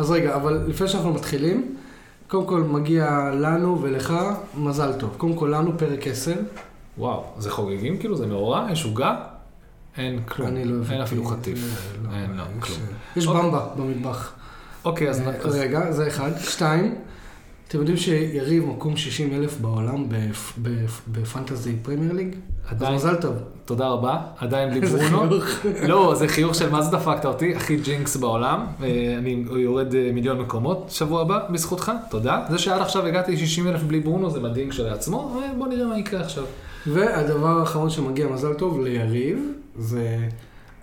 [0.00, 1.76] אז רגע, אבל לפני שאנחנו מתחילים,
[2.28, 4.14] קודם כל מגיע לנו ולך
[4.58, 5.10] מזל טוב.
[5.16, 6.32] קודם כל לנו פרק 10.
[6.98, 8.16] וואו, זה חוגגים כאילו?
[8.16, 8.66] זה מאורע?
[8.72, 9.16] יש עוגה?
[9.96, 10.48] אין כלום.
[10.48, 10.92] אני לא הבנתי.
[10.92, 11.58] אין אפילו חטיף.
[12.04, 12.78] לא, אין, לא, יש- כלום.
[13.16, 13.42] יש אוקיי.
[13.42, 14.32] במבה במטבח.
[14.84, 15.06] אוקיי.
[15.06, 15.22] אה, אז-
[15.56, 16.30] רגע, זה אחד.
[16.38, 16.94] שתיים,
[17.70, 22.36] אתם יודעים שיריב מקום 60 אלף בעולם בפ- בפ- בפנטזי פרמייר ליג?
[22.68, 23.34] אז מזל טוב.
[23.64, 25.36] תודה רבה, עדיין בלי ברונו.
[25.88, 28.66] לא, זה חיוך של מה זה דפקת אותי, הכי ג'ינקס בעולם.
[28.82, 32.44] אה, אני יורד אה, מיליון מקומות שבוע הבא, בזכותך, תודה.
[32.50, 35.98] זה שעד עכשיו הגעתי 60 אלף בלי ברונו זה מדהים כשלעצמו, אה, בוא נראה מה
[35.98, 36.44] יקרה עכשיו.
[36.86, 39.38] והדבר האחרון שמגיע מזל טוב ליריב,
[39.78, 40.16] זה...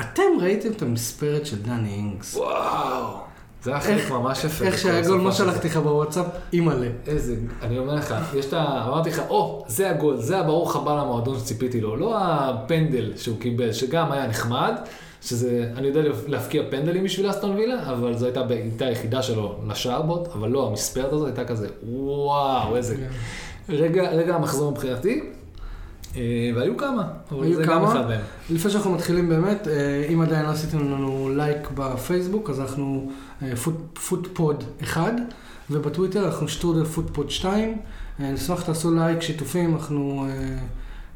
[0.01, 2.35] אתם ראיתם את המספרת של דני אינגס.
[2.37, 3.26] וואו.
[3.67, 4.65] זה היה חלק ממש יפה.
[4.65, 5.31] איך שהיה גול, מה.
[5.31, 6.25] שלחתי לך בוואטסאפ?
[6.53, 6.87] אימא'לה.
[7.07, 8.85] איזה, אני אומר לך, יש את ה...
[8.87, 13.73] אמרתי לך, או, זה הגול, זה הברוך הבא למועדון שציפיתי לו, לא הפנדל שהוא קיבל,
[13.73, 14.75] שגם היה נחמד,
[15.21, 20.01] שזה, אני יודע להבקיע פנדלים בשביל אסטון וילה, אבל זו הייתה בעיטה היחידה שלו לשער
[20.01, 22.95] בוט, אבל לא, המספרת הזאת הייתה כזה, וואו, איזה...
[22.95, 23.07] כן.
[23.69, 25.21] רגע, רגע המחזור מבחינתי,
[26.15, 27.91] אה, והיו כמה, אבל זה גם כמה?
[27.91, 28.21] אחד מהם.
[28.49, 33.09] לפני שאנחנו מתחילים באמת, אה, אם עדיין לא עשיתם לנו לייק בפייסבוק, אז אנחנו
[33.41, 33.55] אה,
[34.09, 35.13] פוטפוד 1,
[35.69, 37.77] ובטוויטר אנחנו שטרודל פוטפוד 2.
[38.19, 40.57] אה, נשמח שתעשו לייק, שיתופים, אנחנו אה,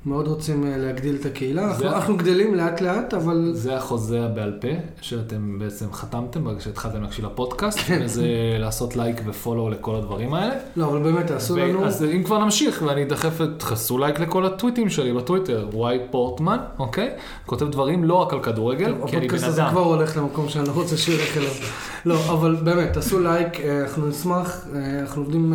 [0.05, 1.63] מאוד רוצים אה, להגדיל את הקהילה.
[1.67, 4.67] אנחנו- זה- אנחנו גדלים לאט לאט, אבל זה החוזה הבעל פה
[5.01, 8.25] שאתם בעצם חתמתם ברגע שהתחלתם להקשיב לפודקאסט, וזה
[8.59, 10.53] לעשות לייק ו follow לכל הדברים האלה.
[10.75, 11.85] לא, אבל באמת תעשו ו- לנו.
[11.85, 16.57] אז אם כבר נמשיך, ואני אדחף את, תעשו לייק לכל הטוויטים שלי בטוויטר, וואי פורטמן,
[16.79, 17.09] אוקיי?
[17.45, 19.69] כותב דברים לא רק על כדורגל, טוב, כי אני בן הפודקאסט אדם.
[19.71, 21.51] כבר הולך למקום שאני לא רוצה שהוא ילך אליו.
[22.05, 25.53] לא, אבל באמת, תעשו לייק, אה, אנחנו נשמח, אה, אנחנו עובדים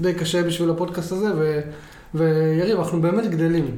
[0.00, 1.60] די קשה בשביל הפודקאסט הזה, ו-
[2.14, 3.70] ויריב, אנחנו באמת גדלים.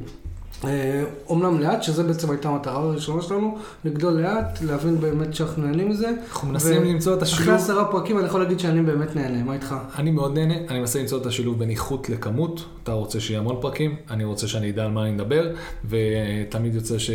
[0.65, 5.89] אה, אומנם לאט, שזה בעצם הייתה המטרה הראשונה שלנו, לגדול לאט, להבין באמת שאנחנו נהנים
[5.89, 6.11] מזה.
[6.29, 7.55] אנחנו מנסים ו- למצוא את אחרי השילוב.
[7.55, 9.75] עשרה פרקים אני יכול להגיד שאני באמת נהנה, מה איתך?
[9.97, 12.65] אני מאוד נהנה, אני מנסה למצוא את השילוב בין איכות לכמות.
[12.83, 15.51] אתה רוצה שיהיה המון פרקים, אני רוצה שאני אדע על מה אני מדבר,
[15.89, 17.11] ותמיד יוצא ש...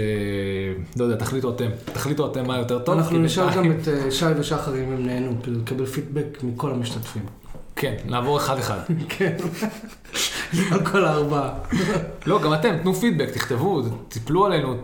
[0.97, 1.69] לא יודע, תחליטו אתם.
[1.93, 2.99] תחליטו אתם מה יותר טוב.
[2.99, 7.23] אנחנו נשאל גם את אה, שי ושחר אם הם נהנו, כדי לקבל פידבק מכל המשתתפים.
[7.77, 8.79] כן, לעבור אחד-אחד.
[9.09, 9.37] כן,
[10.71, 11.55] לא כל הארבעה.
[12.27, 14.75] לא, גם אתם, תנו פידבק, תכתבו, תיפלו עלינו,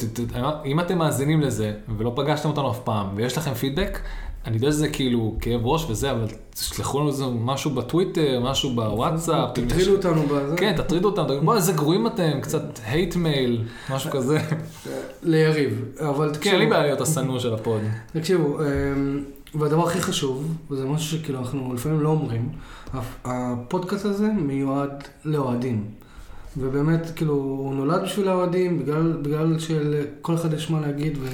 [0.64, 3.98] אם אתם מאזינים לזה, ולא פגשתם אותנו אף פעם, ויש לכם פידבק,
[4.47, 9.59] אני יודע שזה כאילו כאב ראש וזה, אבל תשלחו לנו איזה משהו בטוויטר, משהו בוואטסאפ.
[9.59, 10.56] אם יש- תטרילו אותנו בזה.
[10.56, 14.38] כן, תטרידו אותם, תגידו, בואי, איזה גרועים אתם, קצת hate mail, משהו כזה.
[15.22, 17.80] ליריב, אבל כן, תקשיבו, אין לי בעיה להיות השנוא של ה pod.
[18.12, 19.24] תקשיבו, אמ,
[19.54, 22.48] והדבר הכי חשוב, וזה משהו שכאילו אנחנו לפעמים לא אומרים,
[22.92, 24.90] הפ- הפודקאסט הזה מיועד
[25.24, 25.84] לאוהדים.
[26.56, 31.26] ובאמת, כאילו, הוא נולד בשביל האוהדים, בגלל, בגלל שלכל אחד יש מה להגיד, ו...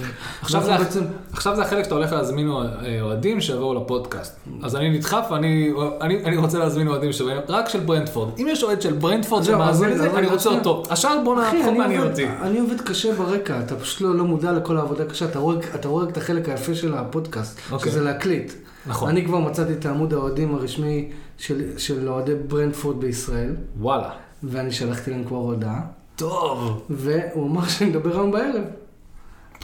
[0.43, 1.01] עכשיו זה- בעצם,
[1.33, 4.37] עכשיו זה החלק שאתה הולך להזמין אה, אוהדים שיבואו לפודקאסט.
[4.63, 8.29] אז אני נדחף, אני, אני, אני רוצה להזמין אוהדים שבאים, רק של ברנדפורד.
[8.39, 10.51] אם יש אוהד של ברנדפורד שמאזין אז לזה, אני רוצה.
[10.51, 10.83] אותו.
[10.91, 12.27] השאר בואנה, אחי, פחות אני מעניין אותי.
[12.43, 15.89] אני עובד קשה ברקע, אתה פשוט לא, לא מודע לכל העבודה הקשה, אתה רואה, אתה
[15.89, 17.93] רואה את החלק היפה של הפודקאסט, אוקיי.
[17.93, 18.53] שזה להקליט.
[18.87, 19.09] נכון.
[19.09, 21.09] אני כבר מצאתי את העמוד האוהדים הרשמי
[21.39, 24.11] של, של אוהדי ברנדפורד בישראל, וואלה.
[24.43, 25.81] ואני שלחתי להם כבר הודעה,
[26.17, 26.83] טוב.
[26.91, 28.65] והוא אמר שנדבר היום בערב.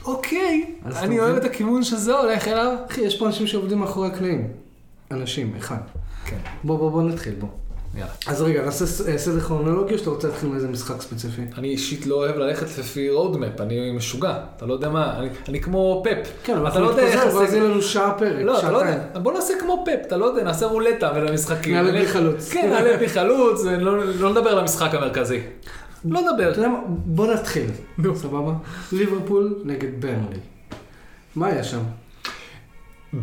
[0.05, 0.75] אוקיי.
[0.87, 1.37] אני אוהב?
[1.37, 2.77] את הכיוון שזה הולך אליו.
[2.91, 4.49] אחי, יש פה אנשים שעובדים מאחורי הקלעים.
[5.11, 5.79] אנשים, אחד.
[6.27, 6.37] כן.
[6.65, 7.49] בוא, בוא, בוא נתחיל, בוא.
[7.97, 8.11] יאללה.
[8.27, 11.43] אז רגע, נעשה אה, סדר כרונולוגי, או שאתה רוצה להתחיל מאיזה משחק ספציפי?
[11.59, 14.37] אני אישית לא אוהב ללכת לפי roadmap, אני משוגע.
[14.57, 16.29] אתה לא יודע מה, אני, אני כמו פפ.
[16.45, 17.57] כן, אבל אתה לא אנחנו יודע איך נתפזר, ואז זה...
[17.57, 18.75] יהיה לנו שעה פרק, לא, לא שעתיים.
[18.89, 21.75] יודע, בוא נעשה כמו פפ, אתה לא יודע, נעשה רולטה בין המשחקים.
[21.75, 22.51] נעלה בלי חלוץ.
[22.53, 25.41] כן, נעלה בלי חלוץ, ולא לא נדבר על המשחק המרכזי.
[26.05, 26.51] לא נדבר.
[26.51, 26.79] אתה יודע מה?
[26.89, 27.71] בוא נתחיל.
[28.15, 28.53] סבבה?
[28.93, 30.39] ליברפול נגד ברנלי.
[31.37, 31.79] מה היה שם?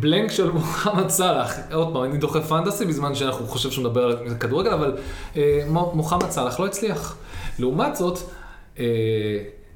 [0.00, 4.34] בלנק של מוחמד סאלח, עוד פעם, אני דוחף פנטסי בזמן שאנחנו חושב שהוא מדבר על
[4.40, 4.96] כדורגל, אבל
[5.36, 7.16] אה, מו- מוחמד סאלח לא הצליח.
[7.58, 8.18] לעומת זאת,
[8.78, 8.84] אה,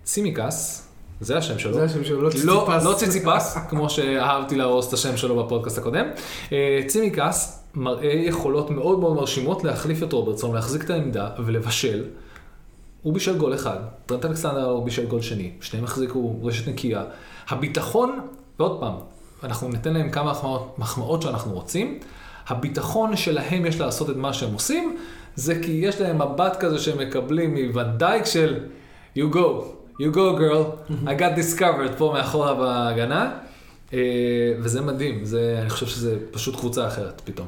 [0.04, 0.88] צימקס,
[1.20, 1.74] זה השם שלו.
[1.74, 2.84] זה השם שלו, לא לא, ציציפס.
[2.84, 6.06] לא ציציפס, כמו שאהבתי להרוס את השם שלו בפודקאסט הקודם.
[6.52, 12.04] אה, צימקס מראה יכולות מאוד מאוד מרשימות להחליף את רוברטסון, להחזיק את העמדה ולבשל.
[13.02, 13.76] הוא בישל גול אחד,
[14.06, 17.04] טרנט אלכסנדר הוא בישל גול שני, שניהם החזיקו רשת נקייה.
[17.48, 18.20] הביטחון,
[18.58, 18.94] ועוד פעם,
[19.42, 20.32] אנחנו ניתן להם כמה
[20.78, 21.98] מחמאות, שאנחנו רוצים.
[22.48, 24.96] הביטחון שלהם יש לעשות את מה שהם עושים,
[25.36, 28.64] זה כי יש להם מבט כזה שהם מקבלים מוונדייק של
[29.18, 29.62] you go,
[30.02, 33.30] you go girl, I got discovered פה מאחורה בהגנה.
[33.92, 33.98] אה,
[34.60, 37.46] וזה מדהים, זה, אני חושב שזה פשוט קבוצה אחרת פתאום.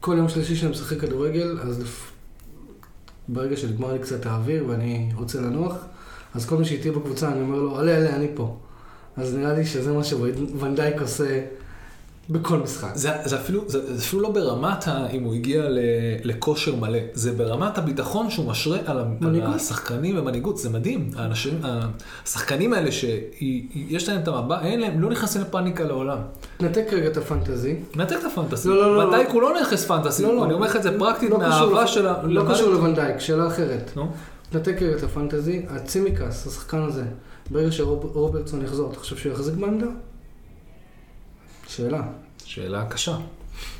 [0.00, 2.12] כל יום שלישי שאני משחק כדורגל, אז לפ-
[3.28, 5.74] ברגע שנגמר לי קצת האוויר ואני רוצה לנוח,
[6.34, 8.56] אז כל מי שאיתי בקבוצה, אני אומר לו, עלה, עלה, אני פה.
[9.16, 11.40] אז נראה לי שזה מה שוונדייק עושה
[12.30, 12.90] בכל משחק.
[12.94, 15.78] זה, זה, אפילו, זה, זה אפילו לא ברמת ה, אם הוא הגיע ל,
[16.24, 19.42] לכושר מלא, זה ברמת הביטחון שהוא משרה על, על.
[19.42, 21.10] השחקנים ומנהיגות, זה מדהים.
[21.16, 21.60] האנשים,
[22.24, 26.18] השחקנים האלה שיש להם את המבט, אין להם, לא נכנסים לפאניקה לעולם.
[26.60, 27.76] נתק רגע את הפנטזי.
[27.96, 28.68] נתק את הפנטסי.
[28.68, 29.30] לא, לא, לא, לא.
[29.32, 30.44] הוא לא נכנס פנטסי, לא, לא.
[30.44, 32.22] אני אומר לך את זה פרקטית לא מהאהבה של ה...
[32.22, 33.90] לא קשור לוונדייק, שאלה אחרת.
[33.96, 34.12] נו,
[34.52, 37.04] נתק רגע את הפנטזי, הצימקס, השחקן הזה,
[37.50, 39.86] ברגע שרוברטסון יחזור, אתה חושב שהוא יחזיק בעמדה?
[41.68, 42.02] שאלה.
[42.44, 43.16] שאלה קשה.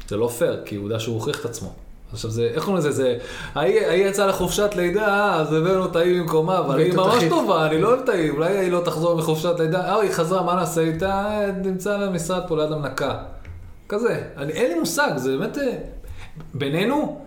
[0.09, 1.73] זה לא פייר, כי עובדה שהוא הוכיח את עצמו.
[2.13, 3.19] עכשיו זה, איך קוראים לזה, זה,
[3.55, 7.25] ההיא יצאה לחופשת לידה, אז הבאנו את ההיא במקומה, אבל היא ממש.
[7.29, 10.43] טובה, אני לא אוהב את ההיא, אולי ההיא לא תחזור מחופשת לידה, אה, היא חזרה,
[10.43, 11.11] מה נעשה איתה?
[11.11, 13.19] אה, נמצא לה משרד פה ליד המנקה.
[13.89, 15.77] כזה, אני, אין לי מושג, זה באמת, אה,
[16.55, 17.25] בינינו,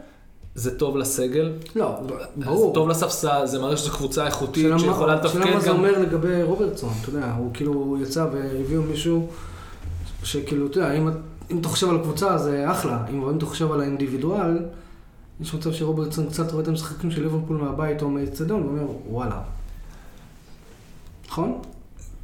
[0.55, 2.73] זה טוב לסגל, לא, זה ברור.
[2.73, 5.75] טוב לספסל, זה מראה שזו קבוצה איכותית שיכולה השאלה לתפקד מה זה גם.
[5.75, 9.27] אומר לגבי רוברטסון, אתה יודע, הוא כאילו יצא והביאו מישהו
[10.23, 11.09] שכאילו, אתה יודע, אם,
[11.51, 14.59] אם אתה חושב על הקבוצה זה אחלה, אם, אם אתה חושב על האינדיבידואל,
[15.41, 19.41] יש מצב שרוברטסון קצת רואה את המשחקים של ליברפול מהבית או מהאצטדיון ואומר, וואלה.
[21.27, 21.61] נכון?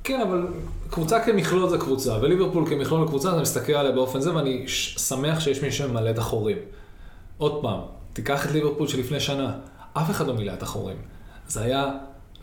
[0.04, 0.48] כן, אבל
[0.90, 5.64] קבוצה כמכלול זה קבוצה, וליברפול כמכלול לקבוצה, אתה מסתכל עליה באופן זה, ואני שמח שיש
[5.64, 6.58] מי שממלא את החורים.
[7.38, 7.80] עוד פעם,
[8.14, 9.52] תיקח את ליברפול שלפני שנה,
[9.94, 10.98] אף אחד לא מילא את החורים.
[11.48, 11.92] זה היה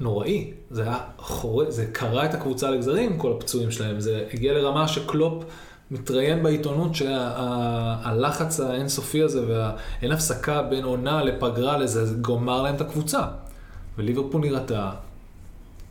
[0.00, 4.88] נוראי, זה היה חורה, זה קרע את הקבוצה לגזרים, כל הפצועים שלהם, זה הגיע לרמה
[4.88, 5.44] שקלופ
[5.90, 12.80] מתראיין בעיתונות שהלחץ האינסופי הזה והאין הפסקה בין עונה לפגרה לזה, זה גומר להם את
[12.80, 13.22] הקבוצה.
[13.98, 14.90] וליברפול נראתה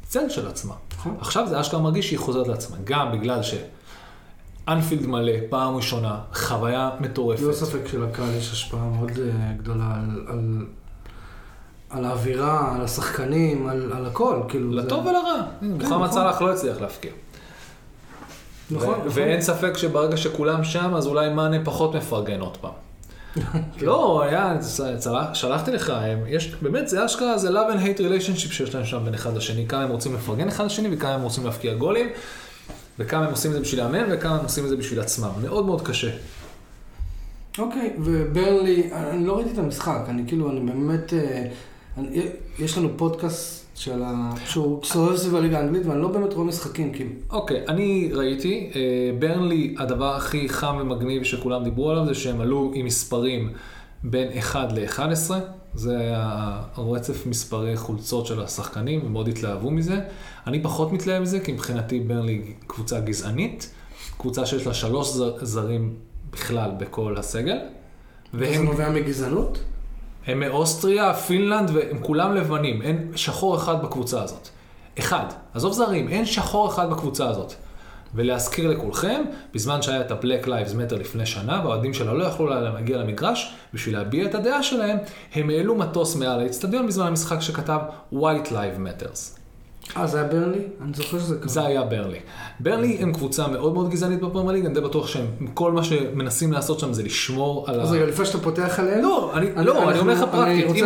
[0.03, 0.73] צל של עצמה.
[0.97, 1.17] נכון.
[1.19, 3.41] עכשיו זה אשכרה מרגיש שהיא חוזרת לעצמה, גם בגלל
[4.69, 7.41] שאנפילד מלא, פעם ראשונה, חוויה מטורפת.
[7.41, 10.65] ללא ספק שלקהל יש השפעה מאוד אה, גדולה על, על,
[11.89, 14.73] על האווירה, על השחקנים, על, על הכל, כאילו.
[14.73, 15.31] זה- לטוב ולרע.
[15.61, 16.11] הנה, מוחמד נכון.
[16.11, 17.11] סאלח לא הצליח להפקיע.
[18.71, 19.07] נכון, נכון.
[19.09, 22.71] ואין ספק שברגע שכולם שם, אז אולי מאנה פחות מפרגן עוד פעם.
[23.81, 24.53] לא, היה,
[25.33, 29.05] שלחתי לך, הם- יש, באמת, זה אשכרה, זה love and hate relationship שיש להם שם
[29.05, 32.09] בין אחד לשני, כמה הם רוצים לפרגן אחד לשני וכמה הם רוצים להפקיע גולים,
[32.99, 35.29] וכמה הם עושים את זה בשביל לאמן וכמה הם עושים את זה בשביל עצמם.
[35.41, 36.09] מאוד מאוד קשה.
[37.59, 41.47] אוקיי, וברנלי, אני לא ראיתי את המשחק, אני כאילו, אני באמת, אה,
[41.97, 42.21] אני,
[42.59, 44.31] יש לנו פודקאסט של ה...
[44.45, 47.09] שהוא סובב סביב הליגה האנגלית, ואני לא באמת רואה משחקים, כאילו.
[47.29, 48.81] אוקיי, אני ראיתי, אה,
[49.19, 53.49] ברנלי, הדבר הכי חם ומגניב שכולם דיברו עליו זה שהם עלו עם מספרים
[54.03, 55.31] בין 1 ל-11,
[55.75, 56.11] זה
[56.75, 59.99] הרצף מספרי חולצות של השחקנים, הם מאוד התלהבו מזה.
[60.47, 63.69] אני פחות מתלהב מזה, כי מבחינתי ברנלי קבוצה גזענית,
[64.17, 65.93] קבוצה שיש לה שלוש זר, זרים
[66.31, 67.57] בכלל בכל הסגל.
[68.33, 69.59] זה והם נובע מגזענות?
[70.27, 72.81] הם מאוסטריה, פינלנד, והם כולם לבנים.
[72.81, 74.49] אין שחור אחד בקבוצה הזאת.
[74.99, 75.25] אחד.
[75.53, 77.53] עזוב זרים, אין שחור אחד בקבוצה הזאת.
[78.15, 79.21] ולהזכיר לכולכם,
[79.53, 83.97] בזמן שהיה את ה-Black Lives Matter לפני שנה, והאוהדים שלה לא יכלו להגיע למגרש, בשביל
[83.97, 84.97] להביע את הדעה שלהם,
[85.33, 87.79] הם העלו מטוס מעל האצטדיון בזמן המשחק שכתב
[88.13, 89.44] White Lives Matters.
[89.97, 90.59] אה, זה היה ברנלי?
[90.81, 91.47] אני זוכר שזה קרה.
[91.47, 92.17] זה היה ברלי.
[92.59, 96.51] ברלי הם קבוצה מאוד מאוד גזענית בפרמייר ליג, אני די בטוח שהם, כל מה שמנסים
[96.53, 97.83] לעשות שם זה לשמור על ה...
[97.83, 99.01] אז רגע, לפני שאתה פותח עליהם?
[99.03, 100.83] לא, אני, אני- לא, אני אנחנו- אומר לך אני פרקטית,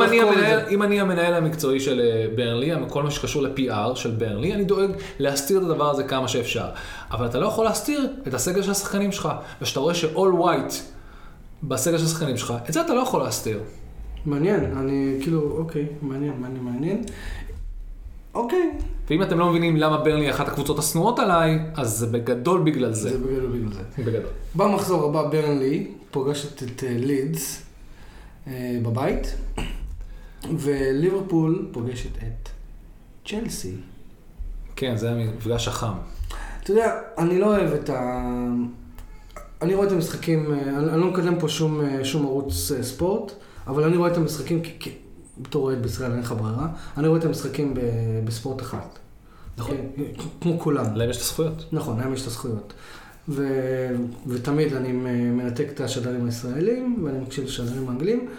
[0.69, 4.63] אם אני, המנהל, אני המקצועי של אה, ברנלי, כל מה שקשור ל-PR של ברנלי, אני
[4.63, 4.89] דואג
[5.19, 6.65] להסתיר את הדבר הזה כמה שאפשר.
[7.11, 9.29] אבל אתה לא יכול להסתיר את הסגל של השחקנים שלך,
[9.61, 10.73] וכשאתה רואה ש-all white
[11.63, 13.59] בסגל של השחקנים שלך, את זה אתה לא יכול להסתיר.
[14.25, 17.03] מעניין, אני כאילו, אוקיי, מעניין, מעניין, מעניין.
[18.33, 18.71] אוקיי.
[19.09, 22.93] ואם אתם לא מבינים למה ברנלי היא אחת הקבוצות השנואות עליי, אז זה בגדול בגלל
[22.93, 23.09] זה.
[23.09, 23.81] זה בגלל בגלל זה.
[24.03, 24.31] בגדול.
[24.55, 27.63] במחזור הבא ברנלי פוגשת את אה, לידס
[28.47, 29.35] אה, בבית,
[30.57, 32.49] וליברפול פוגשת את
[33.27, 33.75] צ'לסי.
[34.75, 35.93] כן, זה המפגש החם.
[36.63, 38.23] אתה יודע, אני לא אוהב את ה...
[39.61, 43.31] אני רואה את המשחקים, אה, אני, אני לא מקדם פה שום, שום ערוץ ספורט,
[43.67, 44.87] אבל אני רואה את המשחקים, כ-
[45.41, 46.67] בתור אוהד בישראל אין לך ברירה,
[46.97, 47.73] אני רואה את המשחקים
[48.25, 48.77] בספורט אחד.
[49.57, 49.75] נכון.
[50.41, 50.95] כמו כולם.
[50.95, 51.65] להם יש את הזכויות.
[51.71, 52.73] נכון, להם יש את הזכויות.
[53.29, 53.47] ו...
[54.27, 54.91] ותמיד אני
[55.31, 58.29] מנתק את השדרים הישראלים, ואני מקשיב לשדרים האנגלים,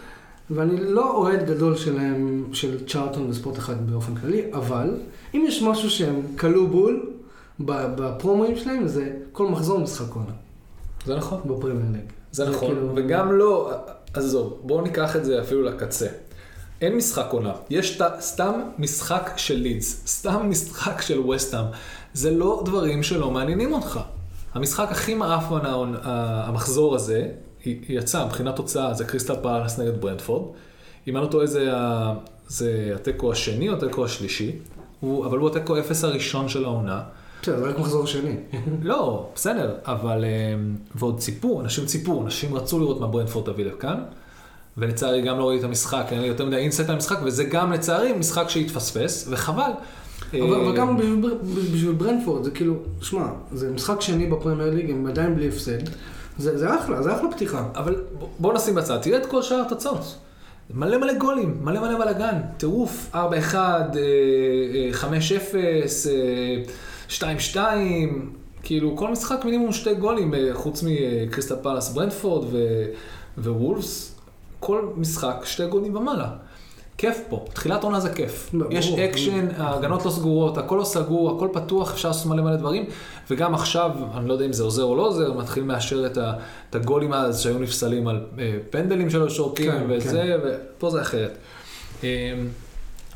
[0.50, 4.96] ואני לא אוהד גדול שלהם, של צ'ארטון וספורט אחד באופן כללי, אבל
[5.34, 7.10] אם יש משהו שהם כלו בול
[7.60, 10.32] בפרומואים שלהם, זה כל מחזור משחק עונה
[11.06, 11.40] זה נכון.
[11.44, 12.00] בפרמייר ליג.
[12.32, 13.72] זה זה נכון, כאילו- וגם לא,
[14.14, 16.06] עזוב, בואו ניקח את זה אפילו לקצה.
[16.80, 21.64] אין משחק עונה, יש ת- סתם משחק של לידס, סתם משחק של וסטאם.
[22.14, 24.00] זה לא דברים שלא מעניינים אותך.
[24.54, 27.28] המשחק הכי מעפן העונ- ה- המחזור הזה,
[27.66, 30.42] יצא מבחינת תוצאה, זה קריסטל פאלאס נגד ברנדפורד.
[31.08, 31.70] אם אני לא טועה זה,
[32.48, 34.52] זה התיקו השני או התיקו השלישי,
[35.00, 37.02] הוא, אבל הוא התיקו אפס הראשון של העונה.
[37.42, 38.34] בסדר, זה רק מחזור שני.
[38.82, 40.24] לא, בסדר, אבל...
[40.24, 40.30] אה,
[40.94, 44.02] ועוד ציפו, אנשים ציפו, אנשים רצו לראות מה ברנפורד תביא לכאן,
[44.78, 47.72] ולצערי גם לא ראיתי את המשחק, אין לי יותר מדי אינסט על המשחק, וזה גם
[47.72, 49.70] לצערי משחק שהתפספס, וחבל.
[50.32, 51.34] אבל, אה, גם בשביל, בר-
[51.74, 55.78] בשביל ברנפורד, זה כאילו, שמע, זה משחק שני בפרמייר ליג, הם עדיין בלי הפסד.
[56.38, 57.64] זה, זה אחלה, זה אחלה פתיחה.
[57.74, 57.96] אבל
[58.38, 60.16] בוא נשים בצד, תראה את כל שאר התוצאות.
[60.74, 63.16] מלא מלא גולים, מלא מלא בלאגן, טירוף, 4-1,
[63.54, 64.00] אה,
[64.74, 65.54] אה, 5-0,
[66.10, 66.62] אה,
[67.08, 67.56] 2-2,
[68.62, 72.84] כאילו כל משחק מינימום שתי גולים, אה, חוץ מקריסטל פלאס ברנטפורד ו-
[73.38, 74.09] ווולפס,
[74.60, 76.28] כל משחק שתי גולים ומעלה.
[76.98, 78.50] כיף פה, תחילת עונה זה כיף.
[78.52, 78.72] ברור.
[78.72, 82.84] יש אקשן, ההגנות לא סגורות, הכל לא סגור, הכל פתוח, אפשר לעשות מלא מלא דברים.
[83.30, 86.32] וגם עכשיו, אני לא יודע אם זה עוזר או לא עוזר, מתחילים לאשר את, ה,
[86.70, 91.38] את הגולים אז שהיו נפסלים על אה, פנדלים שלו שורקים כן, וזה, ופה זה אחרת.
[92.04, 92.08] אה,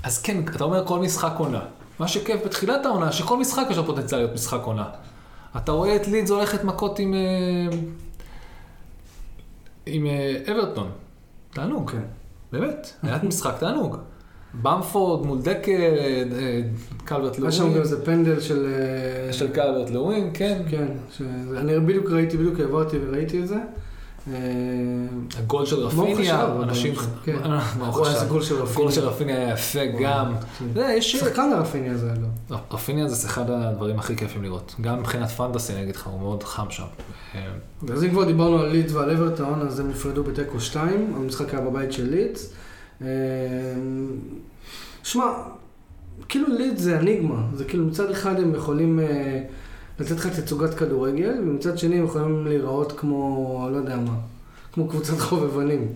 [0.02, 1.60] אז כן, אתה אומר כל משחק עונה.
[1.98, 4.88] מה שכיף בתחילת העונה, שכל משחק יש לו פוטנציאל להיות משחק עונה.
[5.56, 7.76] אתה רואה את לידס הולכת מכות עם, אה,
[9.86, 10.90] עם אה, אברטון.
[11.54, 11.90] תענוג.
[11.90, 12.02] כן.
[12.52, 13.96] באמת, היה משחק תענוג.
[14.62, 16.60] במפורד מול דקר, אה,
[17.04, 18.66] קלברט היה שם גם איזה פנדל של...
[19.32, 20.62] של קלברט לווין, כן.
[20.68, 20.86] כן,
[21.56, 23.56] אני בדיוק ראיתי, בדיוק העברתי וראיתי את זה.
[24.32, 24.38] אה,
[25.38, 26.46] הגול של רפיניה?
[26.62, 26.94] אנשים...
[27.24, 27.36] כן.
[27.78, 28.28] מה הוא חשב?
[28.28, 28.72] גול של רפיניה.
[28.72, 30.34] הגול של רפיניה היה יפה גם.
[30.74, 31.00] כן.
[31.00, 32.58] שחקן הרפיניה הזה אגב.
[32.70, 34.74] רפיניה זה אחד הדברים הכי כיפים לראות.
[34.80, 36.84] גם מבחינת פנטסי, אני אגיד לך, הוא מאוד חם שם.
[37.34, 37.46] אה,
[37.92, 41.62] אז אם כבר דיברנו על לידס ועל אברטון, אז הם נפרדו בתיקו 2, המשחק היה
[41.62, 42.52] בבית של לידס.
[43.02, 43.08] אה,
[45.02, 45.24] שמע,
[46.28, 49.00] כאילו לידס זה אניגמה, זה כאילו מצד אחד הם יכולים
[50.00, 54.12] לתת לך תצוגת כדורגל, ומצד שני הם יכולים להיראות כמו, לא יודע מה,
[54.72, 55.88] כמו קבוצת חובבנים.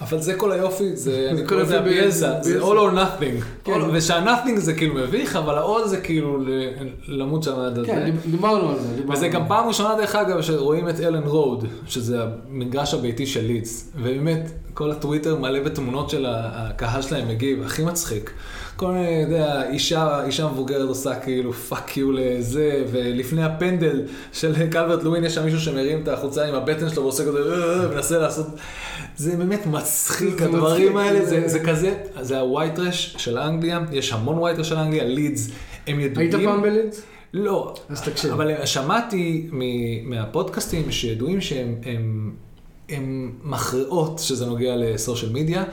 [0.00, 2.42] אבל זה כל היופי, זה, אני קורא לזה הביאזה, ביאזה.
[2.58, 3.44] זה all or nothing.
[3.64, 3.80] כן.
[3.92, 6.70] ושהנאטינג זה כאילו מביך, אבל ה-all זה כאילו ל-
[7.08, 7.86] למות שם עד הזה.
[7.86, 8.88] כן, דיב- דיברנו על זה.
[9.12, 9.48] וזה גם.
[9.48, 14.40] פעם ראשונה דרך אגב שרואים את אלן רוד, שזה המגרש הביתי של לידס, ובאמת
[14.74, 18.30] כל הטוויטר מלא בתמונות של הקהל שלהם מגיב, הכי מצחיק.
[18.76, 24.02] כל מיני, אתה יודע, אישה, אישה מבוגרת עושה כאילו fuck you לזה, ולפני הפנדל
[24.32, 27.88] של קלברט לווין יש שם מישהו שמרים את החולצה עם הבטן שלו ועושה כזה, "אה",
[27.94, 28.46] מנסה לעשות,
[29.16, 33.80] זה באמת מצחיק, הדברים האלה, זה- זה, זה כזה, זה ה white trash של אנגליה,
[33.92, 35.48] יש המון white trash של אנגליה, לידס,
[35.86, 36.30] הם ידועים.
[36.36, 37.02] היית פעם בלידס?
[37.32, 38.32] לא, אז תקשיב.
[38.32, 42.32] אבל שמעתי מ- מהפודקאסטים שידועים שהם הם,
[42.88, 45.64] הם מכריעות שזה נוגע ל social media.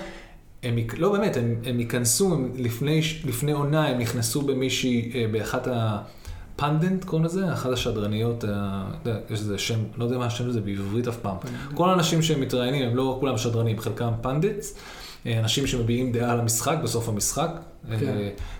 [0.63, 5.67] הם, לא באמת, הם, הם ייכנסו, הם לפני, לפני עונה הם נכנסו במישהי, אה, באחת
[5.71, 10.49] ה pundit קוראים לזה, אחת השדרניות, אה, יודע, יש איזה שם, לא יודע מה השם
[10.49, 11.37] הזה בעברית אף פעם.
[11.75, 14.79] כל האנשים שמתראיינים הם לא כולם שדרנים, חלקם pundits, אה,
[15.25, 17.49] אנשים שמביעים דעה על המשחק בסוף המשחק.
[17.91, 18.15] אה, כן.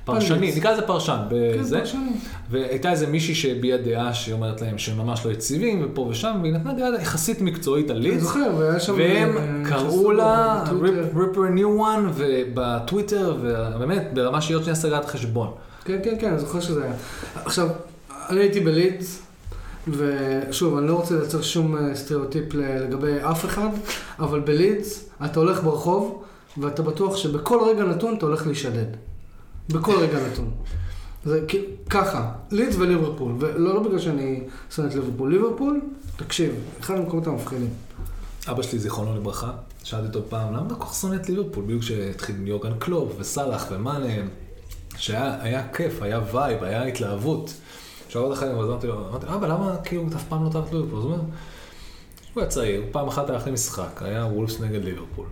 [0.06, 0.58] pundits.
[0.58, 1.80] נקרא לזה פרשן, כן, בזה.
[1.80, 2.20] פרשנים.
[2.50, 6.74] והייתה איזה מישהי שהביעה דעה שאומרת להם שהם ממש לא יציבים, ופה ושם, והיא נתנה
[6.74, 8.94] דעה יחסית מקצועית על אני לידס, זוכר, והיה שם...
[8.98, 10.64] והם אה, קראו לה.
[11.16, 15.52] rip her new one, ובטוויטר, ובאמת, ברמה שהיא עוד שנייה סגרה את החשבון.
[15.86, 16.94] כן, כן, כן, אני זוכר שזה היה.
[17.46, 17.68] עכשיו,
[18.30, 19.22] אני הייתי בלידס,
[19.88, 23.70] ושוב, אני לא רוצה לייצר שום אה, סטריאוטיפ לגבי אף אחד,
[24.20, 26.24] אבל בלידס אתה הולך ברחוב,
[26.58, 28.86] ואתה בטוח שבכל רגע נתון אתה הולך להישדד.
[29.70, 30.52] בכל רגע נתון.
[31.26, 31.46] זה
[31.90, 34.44] ככה, לידס וליברפול, ולא לא בגלל שאני
[34.76, 35.82] שונא את ליברפול, ליברפול,
[36.16, 37.70] תקשיב, אחד המקומות המפחידים.
[38.48, 39.52] אבא שלי, זיכרונו לברכה,
[39.84, 41.64] שאלתי אותו פעם, למה אתה כל כך שונא את ליברפול?
[41.64, 44.24] בדיוק כשהתחיל עם יורגן קלופ וסאלח ומאנה,
[44.98, 47.54] שהיה היה כיף, היה וייב, היה התלהבות.
[48.10, 51.00] שעות אחרי, אז אמרתי לו, אמרתי, אבא, למה כאילו אתה אף פעם לא את ליברפול?
[51.00, 51.24] אז הוא אומר,
[52.34, 55.26] הוא היה צעיר, פעם אחת הלך למשחק, היה וולפס נגד ליברפול.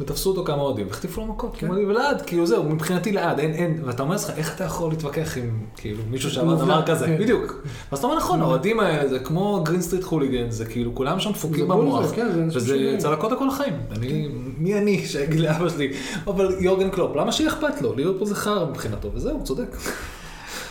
[0.00, 1.66] ותפסו אותו כמה אוהדים, והחטיפו לו מכות, כן.
[1.68, 1.72] כן.
[1.72, 5.50] ולעד, כאילו זהו, מבחינתי לעד, אין, אין, ואתה אומר לעצמך, איך אתה יכול להתווכח עם,
[5.76, 7.18] כאילו, מישהו שאמר עובדה, דבר כזה, כן.
[7.18, 7.62] בדיוק.
[7.90, 11.32] אז אתה אומר, נכון, האוהדים האלה, זה כמו Green Street hooligan, זה כאילו, כולם שם
[11.32, 12.96] דפוקים במוח, זה, כן, וזה.
[12.98, 13.74] צלקות לכל החיים.
[13.96, 14.28] אני,
[14.58, 15.92] מי אני שאגיד לאבא שלי,
[16.26, 17.94] אבל יורגן קלופ, למה שיהיה אכפת לו?
[17.94, 19.76] ליברפול זה חרא מבחינתו, וזהו, הוא צודק.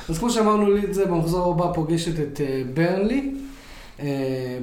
[0.10, 3.32] אז כמו שאמרנו, לידס זה במחזור הבא פוגשת את אה, ברנלי
[4.00, 4.06] אה,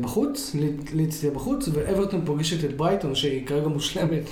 [0.00, 4.28] בחוץ, ליד- לידס תהיה בחוץ, ואברטון פוגשת את ברייטון, שהיא כרגע מושלמת.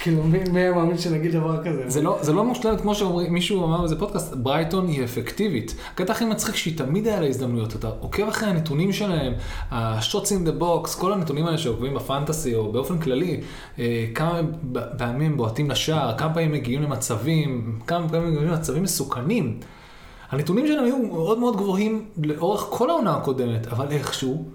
[0.00, 1.90] כאילו, מי היה מאמין שנגיד דבר כזה?
[1.90, 5.74] זה לא, זה לא מושלם כמו שמישהו אמר באיזה פודקאסט, ברייטון היא אפקטיבית.
[5.92, 9.32] הקטע הכי מצחיק שהיא תמיד היה לה הזדמנויות, אתה עוקב אחרי הנתונים שלהם,
[9.70, 13.40] ה-shots in the box, כל הנתונים האלה שעוקבים בפנטסי או באופן כללי,
[13.78, 14.40] אה, כמה
[14.98, 19.60] פעמים הם בועטים לשער, כמה פעמים מגיעים למצבים, כמה פעמים מגיעים למצבים מסוכנים.
[20.30, 24.48] הנתונים שלהם היו מאוד מאוד גבוהים לאורך כל העונה הקודמת, אבל איכשהו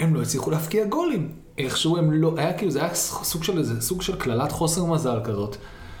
[0.00, 1.47] הם לא הצליחו להפקיע גולים.
[1.58, 5.20] איכשהו הם לא, היה כאילו, זה היה סוג של איזה, סוג של קללת חוסר מזל
[5.24, 5.56] כזאת,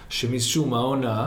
[0.08, 1.26] שמשום העונה,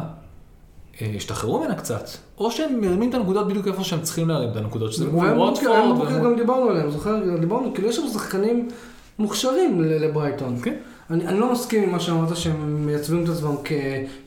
[1.02, 4.56] אה, השתחררו ממנה קצת, או שהם מרימים את הנקודות בדיוק איפה שהם צריכים להרים את
[4.56, 5.96] הנקודות, שזה מול ווטפורד.
[5.96, 7.38] בבוקר גם דיברנו עליהם, זוכר?
[7.40, 8.70] דיברנו, כאילו יש שם שחקנים
[9.20, 10.58] מוכשרים לברייטון.
[10.62, 10.76] כן.
[11.12, 13.72] אני, אני לא מסכים עם מה שאמרת שהם מייצבים את עצמם כ-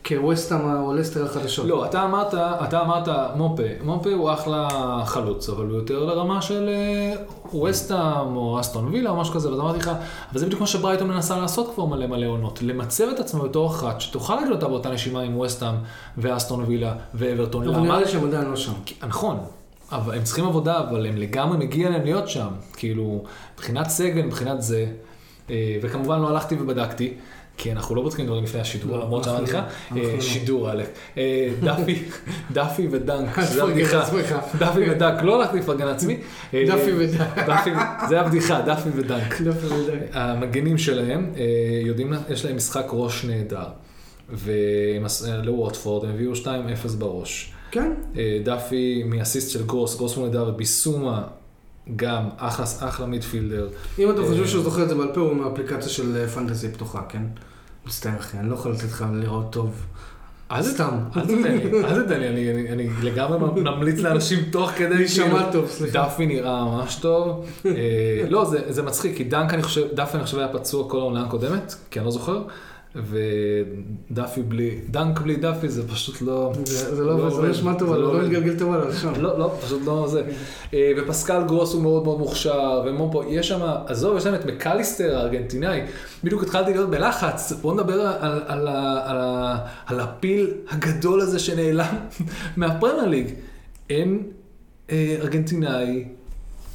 [0.07, 1.65] כווסטהאם או לסטר החדשות.
[1.65, 4.67] לא, אתה אמרת, אתה אמרת מופה, מופה הוא אחלה
[5.05, 7.13] חלוץ, אבל הוא יותר לרמה של אה,
[7.53, 9.87] ווסטהאם או אסטון וילה או משהו כזה, ואז אמרתי לך,
[10.31, 13.67] אבל זה בדיוק מה שברייטון מנסה לעשות כבר מלא מלא עונות, למצב את עצמו בתור
[13.69, 15.75] אחת, שתוכל להגיד אותה באותה נשימה עם ווסטהאם
[16.17, 17.67] ואסטון וילה ואברטון.
[17.67, 17.79] אבל?
[17.79, 18.73] נראה לי שהם עדיין לא שם.
[19.07, 19.37] נכון,
[19.91, 22.47] אבל הם צריכים עבודה, אבל הם לגמרי מגיע להם להיות שם.
[22.73, 23.23] כאילו,
[23.55, 24.85] מבחינת סגל, מבחינת זה,
[25.81, 27.13] וכמובן לא הלכתי ובדקתי.
[27.57, 30.21] כי אנחנו לא בודקים דברים לפני השידור, לא, למרות שאמרתי לך, לא, אנחנו אה, לא.
[30.21, 30.87] שידור, אלק.
[31.17, 32.03] אה, דאפי,
[32.53, 34.03] דאפי ודנק, זה הבדיחה.
[34.59, 36.17] דאפי ודנק, לא הלכתי לפרגן לעצמי.
[36.53, 37.49] אה, דאפי ודנק.
[38.09, 39.41] זה הבדיחה, דאפי ודנק.
[40.13, 41.43] המגנים שלהם, אה,
[41.81, 43.67] יודעים, יש להם משחק ראש נהדר.
[44.29, 46.47] ולווטפורד הם הביאו 2-0
[46.97, 47.53] בראש.
[47.71, 51.23] כן, אה, דאפי מאסיסט של גרוס, גרוס הוא נהדר, וביסומה
[51.95, 53.67] גם אחלה, אחלה מידפילדר.
[53.99, 56.27] אם אתם אה, חושבים שהוא זוכר את זה בעל פה, הוא עם האפליקציה של אה,
[56.27, 57.21] פנטזי פתוחה, כן?
[57.85, 59.85] מצטער אחי, אני לא יכול לתת לך לראות טוב.
[60.59, 60.97] ת- סתם.
[61.17, 62.27] אל תתן לי, אל תתן לי,
[62.71, 65.93] אני- לגמרי ממליץ לאנשים תוך כדי, אני כאילו, טוב, סליחה.
[65.93, 67.45] דאפי נראה ממש טוב.
[67.65, 67.71] אה,
[68.29, 71.23] לא, זה זה מצחיק, כי דנק אני חושב, דאפי אני חושב היה פצוע כל העונה
[71.25, 72.41] הקודמת, כי אני לא זוכר,
[72.95, 76.53] ודאפי בלי, דנק בלי דאפי זה פשוט לא...
[76.65, 77.43] זה זה לא לא זה עובד.
[77.43, 78.23] לא נשמע טוב, זה לא לא.
[78.23, 79.15] מתגלגל טוב על הלשון.
[79.19, 80.23] לא, לא, פשוט לא זה.
[80.73, 85.17] אה, ופסקל גרוס הוא מאוד מאוד מוכשר, ומופו, יש שם, עזוב, יש להם את מקליסטר
[85.17, 85.81] הארגנטינאי.
[86.23, 88.01] בדיוק התחלתי להיות בלחץ, בואו נדבר
[89.85, 91.95] על הפיל הגדול הזה שנעלם
[92.57, 93.27] מהפרמייר ליג.
[93.89, 94.23] אין
[94.89, 96.05] אה, ארגנטינאי,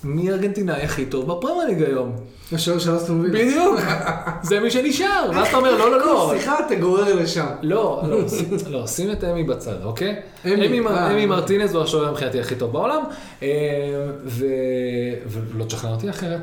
[0.04, 2.12] מי הארגנטינאי הכי טוב בפרמייר ליג היום?
[2.52, 3.32] השוער של אסטון וילה.
[3.38, 3.80] בדיוק,
[4.48, 5.30] זה מי שנשאר.
[5.34, 6.28] ואז אתה אומר, לא, לא, לא.
[6.30, 7.46] סליחה, אתה גורר לשם.
[7.62, 10.16] לא, לא, שים- לא, את אמי בצד, אוקיי?
[10.44, 11.12] אמי, אה.
[11.12, 13.02] אמי מרטינז הוא השוער מבחינתי הכי טוב בעולם,
[13.42, 13.48] אה,
[14.26, 16.40] ולא תשכנע אותי אחרת.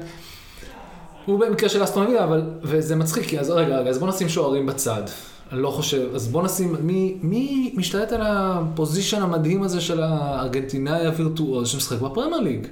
[1.25, 4.29] הוא במקרה של אסטון וילה, אבל, וזה מצחיק, כי אז רגע, רגע, אז בוא נשים
[4.29, 5.01] שוערים בצד.
[5.51, 10.01] אני לא חושב, אז בוא נשים, מי, מי משתלט על ה position המדהים הזה של
[10.03, 12.67] הארגנטינאי הווירטואוז שמשחק בפרמייר ליג?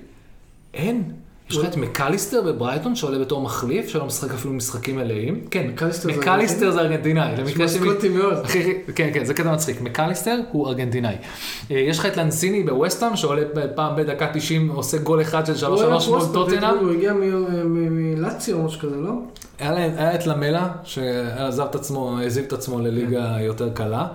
[0.76, 1.04] אין.
[1.50, 5.42] יש לך את מקאליסטר בברייטון שעולה בתור מחליף, שלא משחק אפילו משחקים מלאים.
[5.52, 5.68] כן,
[6.18, 7.32] מקליסטר זה ארגנטינאי.
[7.32, 8.46] למקרה נשמע שמי- סקוטי מאוד.
[8.96, 9.82] כן, כן, זה קטע מצחיק.
[9.82, 11.16] מקליסטר הוא ארגנטינאי.
[11.72, 13.42] אה, יש לך את לנסיני בווסטהאם, שעולה
[13.76, 16.78] פעם בדקה 90, עושה גול אחד של 3-3 הוא היה מול טוטנאם.
[16.78, 17.14] הוא הגיע
[17.66, 19.12] מלאציו או משהו כזה, לא?
[19.60, 24.08] היה את למלה, שעזב את עצמו, העזיב את עצמו לליגה יותר קלה.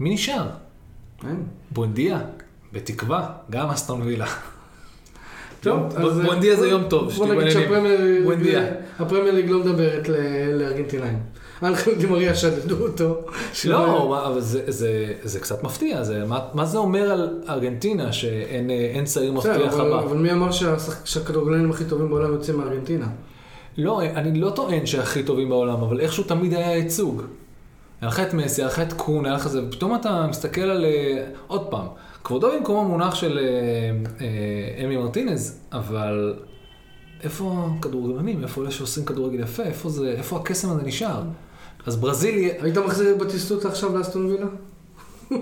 [0.00, 0.46] מי נשאר?
[1.70, 2.20] בונדיה,
[2.72, 4.26] בתקווה, גם אסטון וילה.
[5.60, 6.20] טוב, אז...
[6.20, 7.62] בונדיה זה יום טוב, בוא שתהיו נגיד בעניינים.
[7.68, 8.64] שהפרמייר ליג- בונדיה.
[8.98, 10.08] הפרמייר ליג לא מדברת
[10.52, 11.18] לארגנטינאים.
[11.62, 13.20] אנחל דימריה שדדו אותו.
[13.64, 16.02] לא, אבל זה, קצת מפתיע,
[16.54, 19.98] מה, זה אומר על ארגנטינה שאין אה, צעיר מבטיח הבא?
[19.98, 20.48] אבל מי אמר
[21.04, 23.06] שהכדורגלנים הכי טובים בעולם יוצאים מארגנטינה?
[23.78, 27.22] לא, אני לא טוען שהכי טובים בעולם, אבל איכשהו תמיד היה ייצוג.
[28.00, 30.84] היה לך את מסי, היה לך את קון, היה לך זה, ופתאום אתה מסתכל על...
[30.84, 31.86] אה, עוד פעם,
[32.28, 33.44] כבודו במקום המונח של אה,
[34.20, 36.34] אה, אמי מרטינז, אבל
[37.22, 38.42] איפה הכדורגלנים?
[38.42, 39.62] איפה אלה שעושים כדורגל יפה?
[39.62, 41.22] איפה זה, איפה הקסם הזה נשאר?
[41.86, 44.46] אז ברזיל, יהיה- היית מחזיר את בטיסטוטה עכשיו לאסטון וילה?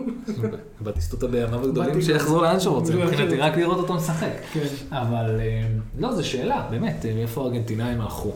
[0.84, 2.42] בטיסטוטה בימיו הגדולים, שיחזור.
[2.42, 3.36] לאן שהוא רוצה, מבחינתי.
[3.36, 4.32] רק לראות אותו משחק.
[4.52, 4.66] כן.
[4.90, 5.66] אבל אה,
[5.98, 8.32] לא, זו שאלה, באמת, אה, איפה הארגנטינאים הלכו.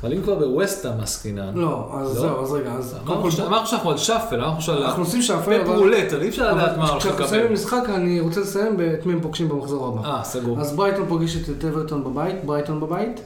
[0.00, 2.20] אבל אם כבר בווסטהאם עסקינן, לא, אז לא?
[2.20, 2.96] זהו, אז רגע, אז...
[3.06, 5.76] אמרנו שאנחנו על shuffle, אמרנו שעל אנחנו עושים shuffle, אבל...
[5.76, 7.54] רולט, אי אפשר לדעת מה הולך כשאנחנו מסיימים לקבל.
[7.54, 10.08] משחק, אני רוצה לסיים באת מי הם פוגשים במחזור הבא.
[10.08, 10.60] אה, סגור.
[10.60, 13.20] אז ברייטון פוגשת את אברטון בבית, ברייטון בבית,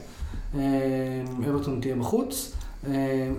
[0.55, 0.61] אה,
[1.49, 2.51] אברטון תהיה בחוץ,
[2.87, 3.29] אה,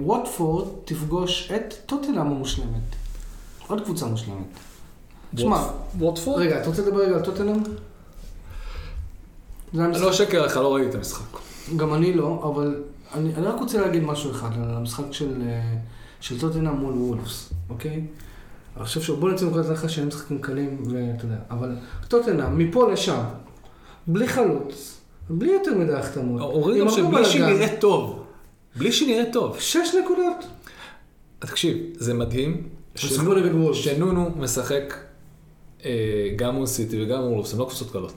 [0.00, 2.96] וווטפורד תפגוש את טוטנאם המושלמת.
[3.66, 4.46] עוד קבוצה מושלמת.
[5.34, 5.62] תשמע,
[5.98, 6.42] ווטפורד?
[6.42, 7.62] רגע, אתה רוצה לדבר רגע על טוטנאם?
[9.74, 11.45] לא שקר לך, לא ראיתי את המשחק.
[11.76, 12.82] גם אני לא, אבל
[13.14, 15.76] אני, אני רק רוצה להגיד משהו אחד על המשחק של, אה,
[16.20, 18.04] של טוטנאם מול וולפס, אוקיי?
[18.76, 21.76] אני חושב שבוא נצא מנקודת הנחה שהם משחקים קלים, ואתה יודע, אבל
[22.08, 23.22] טוטנאם, מפה לשם,
[24.06, 25.00] בלי חלוץ,
[25.30, 26.40] בלי יותר מדי החתמות.
[26.40, 27.54] אומרים עם גם הרבה שבלי.
[27.54, 28.24] נראית טוב,
[28.76, 29.56] בלי נראית טוב.
[29.60, 30.46] שש נקודות.
[31.38, 32.68] תקשיב, זה מדהים.
[33.74, 34.94] שנונו משחק
[35.84, 38.12] אה, גם מול סיטי וגם מול וולפס, הם לא קבוצות קלות,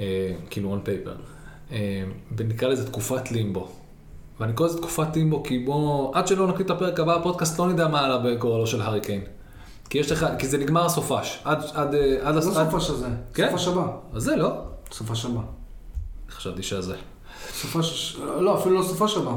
[0.00, 1.39] אה, כאילו on paper.
[1.72, 2.02] אה,
[2.36, 3.68] ונקרא לזה תקופת לימבו.
[4.40, 7.68] ואני קורא לזה תקופת לימבו כי בוא, עד שלא נקליט את הפרק הבא, הפודקאסט לא
[7.68, 9.20] נדע מה עלה בגורלו של הארי קיין.
[9.90, 11.40] כי יש לך, כי זה נגמר הסופש.
[11.44, 13.48] עד, עד, אה, עד, לא עד, סופש הזה, כן?
[13.50, 13.86] סופש הבא.
[14.14, 14.52] אז זה לא.
[14.92, 15.40] סופש הבא.
[16.30, 16.96] חשבתי שזה.
[17.52, 19.32] סופש, לא, אפילו לא סופש הבא.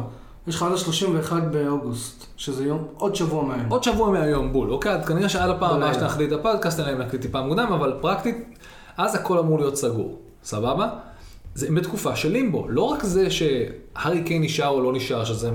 [0.47, 3.69] יש לך עד ה-31 באוגוסט, שזה יום, עוד שבוע מהיום.
[3.69, 4.91] עוד שבוע מהיום בול, אוקיי?
[4.91, 5.93] אז כנראה שעד הפעם הבאה.
[5.93, 8.57] שנחליט את הפודקאסט, אין להם להקליט טיפה מוקדם, אבל פרקטית,
[8.97, 10.89] אז הכל אמור להיות סגור, סבבה?
[11.55, 15.49] זה בתקופה של לימבו, לא רק זה שהארי קיין נשאר או לא נשאר, שזה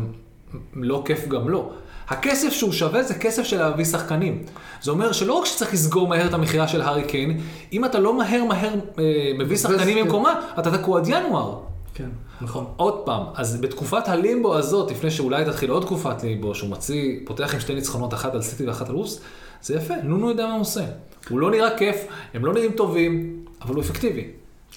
[0.75, 1.71] לא כיף גם לא.
[2.09, 4.43] הכסף שהוא שווה זה כסף של להביא שחקנים.
[4.83, 7.41] זה אומר שלא רק שצריך לסגור מהר את המכירה של הארי קיין,
[7.73, 10.05] אם אתה לא מהר מהר אה, מביא שחקנים.
[10.05, 11.59] במקומה, אתה תקוע עד ינואר.
[11.95, 12.09] כן,
[12.41, 12.65] נכון.
[12.77, 17.55] עוד פעם, אז בתקופת הלימבו הזאת, לפני שאולי תתחיל עוד תקופת לימבו, שהוא מציא, פותח
[17.55, 19.21] עם שתי ניצחונות, אחת על סיטי ואחת על ווס,
[19.63, 20.85] זה יפה, נונו יודע מה הוא עושה.
[21.29, 24.25] הוא לא נראה כיף, הם לא נראים טובים, אבל הוא אפקטיבי.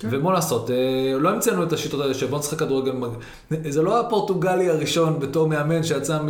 [0.02, 0.08] כן.
[0.12, 0.76] ומה לעשות, אה,
[1.20, 2.92] לא המצאנו את השיטות האלה שבוא נשחק כדורגל,
[3.70, 6.28] זה לא הפורטוגלי הראשון בתור מאמן שיצא מ...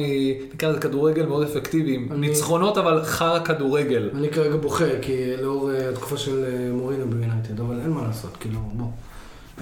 [0.54, 4.10] נקרא לזה כדורגל מאוד אפקטיבי, עם אני- ניצחונות אבל חרא כדורגל.
[4.16, 8.38] אני כרגע בוכה, כי לאור אה, התקופה של אה, מורינו ביונייטד, אבל אין מה לעשות,
[8.40, 8.88] כאילו, בוא.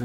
[0.00, 0.04] אה,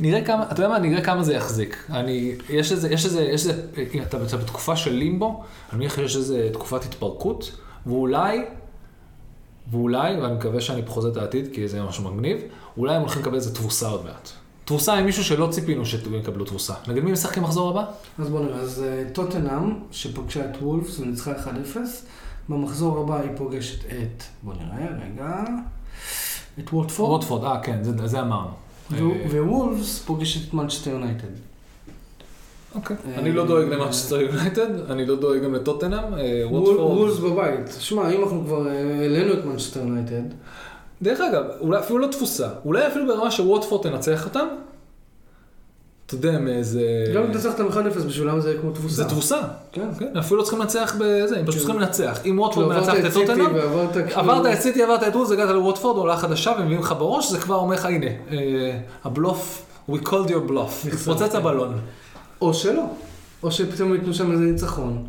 [0.00, 1.76] נראה כמה, אתה יודע מה, נראה כמה זה יחזיק.
[1.90, 3.62] אני, יש איזה, יש איזה, יש איזה,
[4.02, 7.50] אתה אתה בתקופה של לימבו, אני מניח שיש איזה תקופת התפרקות,
[7.86, 8.44] ואולי,
[9.70, 12.38] ואולי, ואני מקווה שאני חוזה את העתיד, כי זה משהו מגניב,
[12.76, 14.28] אולי הם הולכים לקבל איזה תבוסה עוד מעט.
[14.64, 16.74] תבוסה עם מישהו שלא ציפינו שיקבלו תבוסה.
[16.88, 17.84] נגד מי משחקים מחזור הבא?
[18.18, 21.76] אז בוא נראה, אז אה, טוטנאם, שפגשה את וולפס וניצחה 1-0,
[22.48, 25.44] במחזור הבא היא פוגשת את, בוא נראה, רגע,
[26.58, 28.50] את ווטפורד, ווטפורד, אה, כן, זה, זה אמרנו.
[28.94, 28.98] אה,
[29.30, 31.28] ווולפס פוגשת את מנצ'סטר יונייטד.
[32.74, 32.96] אוקיי.
[33.06, 36.04] אה, אני לא דואג למנצ'סטר יונייטד, אני לא דואג גם לטוטנאם,
[36.44, 36.98] ווטפורד.
[36.98, 37.76] וולפס בבית.
[37.78, 40.22] שמע, אם אנחנו כבר העלינו את מנצ'סטר יונייטד,
[41.04, 44.46] דרך אגב, אולי אפילו לא תפוסה, אולי אפילו ברמה שווטפורד תנצח אותם,
[46.06, 46.82] אתה יודע מאיזה...
[47.14, 48.94] גם אם תנצח אותם 1-0 בשבילם זה כמו תבוסה.
[48.94, 49.40] זה תבוסה,
[49.72, 49.88] כן.
[49.98, 51.66] כן, אפילו לא צריכים לנצח בזה, הם פשוט כן.
[51.66, 52.20] צריכים לנצח.
[52.26, 54.20] אם ווטפורד מנצחת את טוטנאם, כאילו...
[54.20, 57.56] עברת את סיטי, עברת את וולס, הגעת לווטפורד, עולה חדשה, ומביאים לך בראש, זה כבר
[57.56, 61.36] אומר לך, הנה, אה, הבלוף, we called your bluff, התפוצץ כן.
[61.36, 61.78] הבלון.
[62.40, 62.84] או שלא.
[63.42, 65.04] או שפתאום ייתנו שם איזה ניצחון.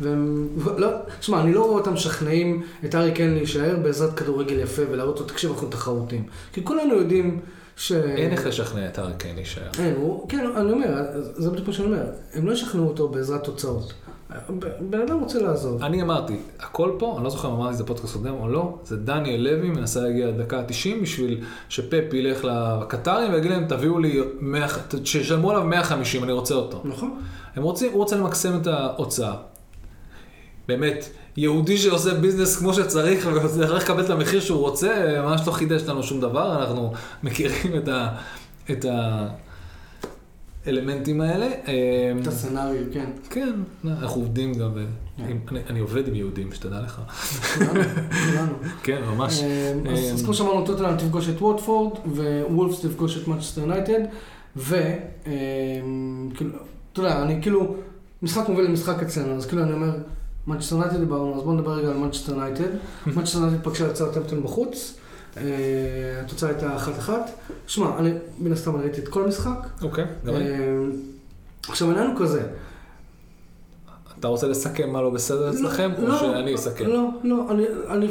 [0.00, 0.48] והם...
[0.76, 0.88] לא,
[1.20, 5.26] שמע, אני לא רואה אותם משכנעים את ארי קיין להישאר בעזרת כדורגל יפה ולהראות לו,
[5.26, 6.26] תקשיב, אנחנו תחרותיים.
[6.52, 7.40] כי כולנו יודעים
[7.76, 7.92] ש...
[7.92, 9.70] אין איך לשכנע את הארי קיין להישאר.
[9.78, 12.04] אין, הוא, כן, אני אומר, זה בדיוק מה שאני אומר.
[12.34, 13.92] הם לא ישכנעו אותו בעזרת תוצאות.
[14.80, 15.82] בן אדם רוצה לעזוב.
[15.82, 18.78] אני אמרתי, הכל פה, אני לא זוכר אם אמרתי את זה בפודקאסט קודם או לא,
[18.84, 24.20] זה דניאל לוי מנסה להגיע לדקה ה-90 בשביל שפפ ילך לקטרים ויגיד להם, תביאו לי,
[24.40, 24.66] 100
[25.04, 26.80] שישלמו עליו 150, אני רוצה אותו.
[26.84, 27.20] נכון?
[27.56, 29.34] הם רוצים, הוא רוצה למקסם את ההוצאה.
[30.68, 35.82] באמת, יהודי שעושה ביזנס כמו שצריך והולך לקבל את המחיר שהוא רוצה, ממש לא חידש
[35.82, 38.08] לנו שום דבר, אנחנו מכירים את, ה,
[38.70, 38.84] את
[40.66, 41.48] האלמנטים האלה.
[42.22, 43.10] את ה scenario, כן.
[43.30, 43.52] כן,
[43.86, 45.56] אנחנו עובדים גם, ב- כן.
[45.70, 47.00] אני, עובד עם יהודים, שתדע לך.
[47.54, 47.82] כולנו,
[48.26, 48.52] כולנו.
[48.84, 49.42] כן, ממש.
[49.42, 51.98] אה, אז אה, אז כמו שאמרנו, טוטנאם תפגוש את ווטפורד,
[52.50, 54.00] ווולפס תפגוש את מנצ'סטר יונייטד,
[54.56, 54.74] ו...
[55.26, 55.32] אה,
[56.34, 56.50] כאילו,
[56.92, 57.76] אתה יודע, אני כאילו,
[58.22, 59.90] משחק מוביל למשחק אצלנו, אז כאילו אני אומר,
[60.48, 62.68] מנצ'סטר יונייטד דיברנו, אז בואו נדבר רגע על מנצ'סטר יונייטד.
[63.06, 64.94] מנצ'סטר יונייטד פגשה את סאוטהמפטון בחוץ,
[65.36, 65.42] אה,
[66.24, 67.30] התוצאה הייתה אחת אחת.
[67.66, 69.66] שמע, אני מן הסתם ראיתי את כל המשחק.
[69.82, 70.50] אוקיי, גם אני.
[70.50, 70.56] אה,
[71.68, 72.42] עכשיו העניין הוא כזה,
[74.20, 76.86] אתה רוצה לסכם מה לא בסדר אצלכם, או לא, שאני אסכם?
[76.86, 77.46] לא, לא,
[77.90, 78.06] אני,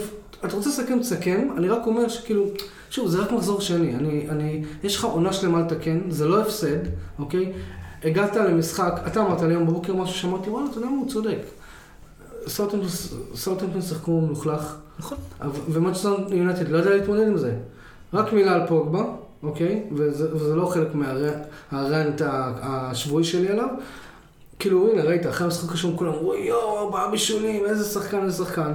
[0.46, 2.46] אתה רוצה לסכם, תסכם, אני רק אומר שכאילו,
[2.90, 6.78] שוב, זה רק מחזור שני, אני, אני, יש לך עונה שלמה לתקן, זה לא הפסד,
[7.20, 7.54] אוקיי?
[8.04, 11.40] הגעת למשחק, אתה אמרת לי היום בבוקר משהו שאמרתי, וואלה, אתה יודע מה, הוא צודק.
[12.48, 15.18] סאוטהמפטון שיחקו מלוכלך, נכון.
[15.70, 17.56] ומנצ'סטר יונייטד לא יודע להתמודד עם זה.
[18.14, 19.04] רק מילה על פוגבה,
[19.44, 19.84] אוקיי?
[19.92, 20.88] וזה, וזה לא חלק
[21.72, 22.22] מה rant
[22.62, 23.68] השבועי שלי עליו.
[24.60, 28.72] כאילו, הנה, ראית, אחרי המשחק הראשון כולם אמרו, יואו, ארבעה בישולים, איזה שחקן, איזה שחקן.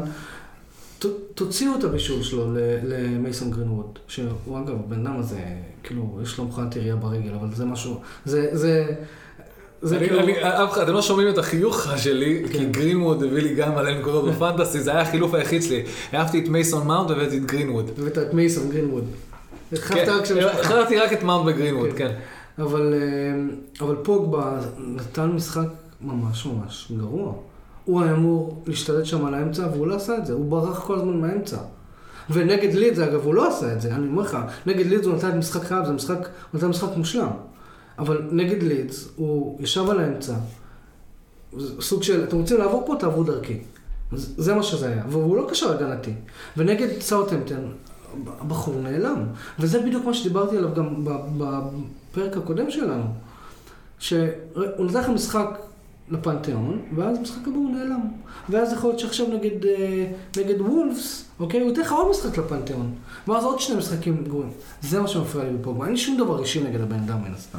[0.99, 5.41] ת, תוציאו את הבישול שלו למייסון גרינווד, שהוא אגב, הבן אדם הזה,
[5.83, 8.95] כאילו, יש לו מכונת ירייה ברגל, אבל זה משהו, זה, זה,
[9.83, 12.73] זה כאילו, אף אחד, אתם לא שומעים את החיוך שלי, כי כן.
[12.73, 15.83] גרינווד הביא לי גם מלא נקודות בפנטסי, זה היה החילוף היחיד שלי.
[16.15, 17.91] אהבתי את מייסון מאונט והבאתי את גרינווד.
[17.99, 19.05] הבאת את מייסון גרינווד.
[19.71, 20.55] כן, החלפת רק.
[20.61, 21.97] החלפתי את מאונט וגרינווד, כן.
[21.97, 22.15] כן.
[22.63, 25.67] אבל, אה, אבל פוגבה נתן משחק
[26.01, 27.33] ממש ממש גרוע.
[27.85, 30.99] הוא היה אמור להשתלט שם על האמצע, והוא לא עשה את זה, הוא ברח כל
[30.99, 31.57] הזמן מהאמצע.
[32.31, 35.39] ונגד לידס, אגב, הוא לא עשה את זה, אני אומר לך, נגד לידס הוא נתן
[35.39, 37.31] משחק חייב, זה משחק, הוא נתן משחק מושלם.
[37.99, 40.35] אבל נגד לידס, הוא ישב על האמצע,
[41.81, 43.59] סוג של, אתם רוצים לעבור פה, תעברו דרכי.
[44.17, 46.13] זה מה שזה היה, והוא לא קשר הגנתי.
[46.57, 47.73] ונגד סאוטהמפטון,
[48.41, 49.25] הבחור נעלם.
[49.59, 51.07] וזה בדיוק מה שדיברתי עליו גם
[51.39, 53.05] בפרק הקודם שלנו.
[53.99, 54.27] שהוא
[54.79, 55.59] נתן לך משחק
[56.11, 58.01] לפנתיאון, ואז משחק הבא הוא נעלם.
[58.49, 62.95] ואז יכול להיות שעכשיו נגד, אה, נגד וולפס, אוקיי, הוא ייתן לך עוד משחק לפנתיאון.
[63.29, 64.51] ואז עוד שני משחקים גרועים.
[64.83, 65.85] זה מה שמפריע לי בפוגבה.
[65.85, 67.59] אין לי שום דבר אישי נגד הבן אדם מן הסתם.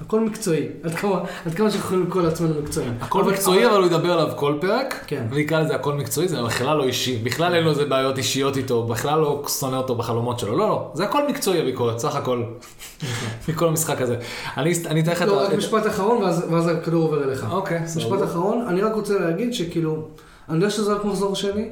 [0.00, 0.66] הכל מקצועי.
[0.82, 1.12] עד כמה,
[1.46, 2.94] עד כמה שאנחנו יכולים לקרוא לעצמנו מקצועיים.
[3.00, 5.26] הכל אבל- מקצועי, אבל הוא ידבר עליו כל פרק, כן.
[5.30, 8.82] ויקרא לזה הכל מקצועי, זה בכלל לא אישי, בכלל אין לו איזה בעיות אישיות איתו,
[8.82, 12.42] בכלל לא שונא אותו בחלומות שלו, לא, לא, זה הכל מקצועי הביקורת, סך הכל,
[13.48, 14.16] מכל המשחק הזה.
[14.56, 15.46] אני אני אתן לך את לא, ה...
[15.46, 17.46] רק משפט אחרון, ואז, ואז הכדור עובר אליך.
[17.50, 18.24] אוקיי, משפט סבבה.
[18.24, 20.08] אחרון, אני רק רוצה להגיד שכאילו,
[20.48, 21.68] אני יודע שזה רק מחזור שני,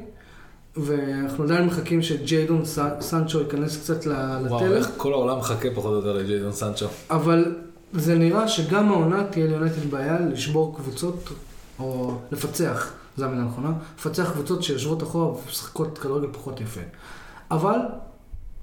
[0.76, 4.12] ואנחנו עדיין מחכים שג'יידון סנ- סנצ'ו ייכנס קצת ל-
[4.48, 6.86] וואו, איך כל העולם מחכה פחות או יותר לג'יידון סנצ'ו.
[7.10, 7.54] אבל
[7.94, 11.28] זה נראה שגם העונה תהיה ליונטד בעיה לשבור קבוצות,
[11.78, 16.80] או לפצח, זו המילה הנכונה, לפצח קבוצות שיושבות אחורה ומשחקות כדורגל פחות יפה.
[17.50, 17.76] אבל,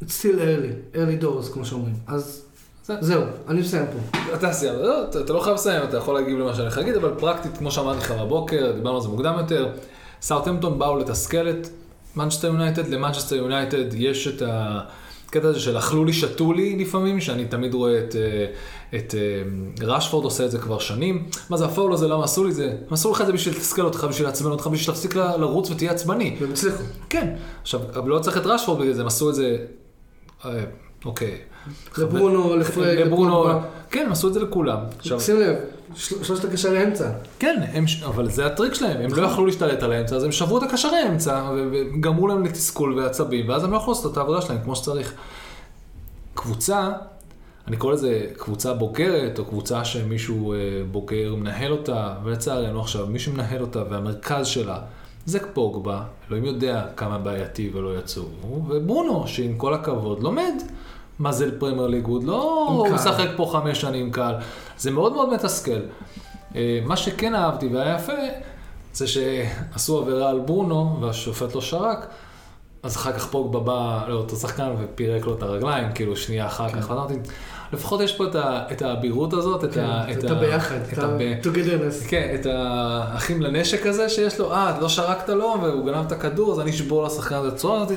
[0.01, 1.95] it's still early, early doors, כמו שאומרים.
[2.07, 2.41] אז
[2.85, 4.17] זה- זהו, אני מסיים פה.
[4.35, 6.95] אתה סיימת, לא, אתה אתה לא חייב לסיים, אתה יכול להגיב למה שאני הולך להגיד,
[6.95, 9.69] אבל פרקטית, כמו שאמרתי לך בבוקר, דיברנו על זה מוקדם יותר,
[10.21, 11.67] סאוטהמפטון באו לתסכל את
[12.15, 14.41] מנצ'סטר יונייטד, למנצ'סטר יונייטד יש את
[15.31, 18.45] הקטע הזה של אכלו לי, שתו לי לפעמים, שאני תמיד רואה את, אה,
[18.99, 21.29] את אה, רשפורד עושה את זה כבר שנים.
[21.49, 22.65] מה זה הפאול הזה, למה עשו לי זה?
[22.87, 25.91] הם עשו לך את זה בשביל לתסכל אותך, בשביל לעצבן אותך, בשביל שתפסיק לרוץ ותהיה
[25.91, 26.37] עצבני.
[26.39, 26.83] והם הצליחו.
[27.09, 27.33] כן.
[27.61, 29.57] עכשיו, לא צריך את רשפורד בגלל זה, הם עשו את זה,
[30.45, 30.63] אה,
[31.05, 31.37] אוקיי.
[31.97, 33.45] לברונו, לפרק, לברונו.
[33.89, 34.77] כן, הם עשו את זה לכולם.
[35.19, 35.55] שים לב,
[35.95, 37.09] שלושת הקשרי אמצע.
[37.39, 40.57] כן, הם, אבל זה הטריק שלהם, הם לא יכלו להשתלט על האמצע, אז הם שברו
[40.57, 44.41] את הקשרי האמצע, ו- וגרמו להם לתסכול ועצבים, ואז הם לא יכלו לעשות את העבודה
[44.41, 45.13] שלהם כמו שצריך.
[46.33, 46.91] קבוצה,
[47.67, 50.57] אני קורא לזה קבוצה בוגרת, או קבוצה שמישהו אה,
[50.91, 54.79] בוגר מנהל אותה, ולצערנו עכשיו, מי שמנהל אותה והמרכז שלה,
[55.25, 58.23] זה פוגבה, אלוהים יודע כמה בעייתי ולא יצאו,
[58.67, 60.53] וברונו, שעם כל הכבוד, לומד.
[61.21, 62.87] מה זה פרמייר ליג, הוא לא הוא.
[62.89, 64.33] משחק פה חמש שנים קל.
[64.77, 65.79] זה מאוד מאוד מתסכל.
[66.55, 68.13] אה, מה שכן אהבתי והיה יפה,
[68.93, 72.07] זה שעשו עבירה על ברונו והשופט לא שרק,
[72.83, 76.81] אז אחר כך פוגבה בא לאותו שחקן ופירק לו את הרגליים, כאילו שנייה אחר כן.
[76.81, 76.91] כך.
[76.91, 77.13] אמרתי,
[77.73, 78.35] לפחות יש פה את
[78.81, 80.03] ה- האבירות הזאת, את ה...
[80.07, 82.07] כן, את הביחד, את ה- ה-togetherness.
[82.07, 86.51] כן, את האחים לנשק הזה שיש לו, אה, לא שרקת לו והוא גנב את הכדור,
[86.51, 87.77] אז אני אשבור לשחקן הזה צורה.
[87.77, 87.93] אמרתי,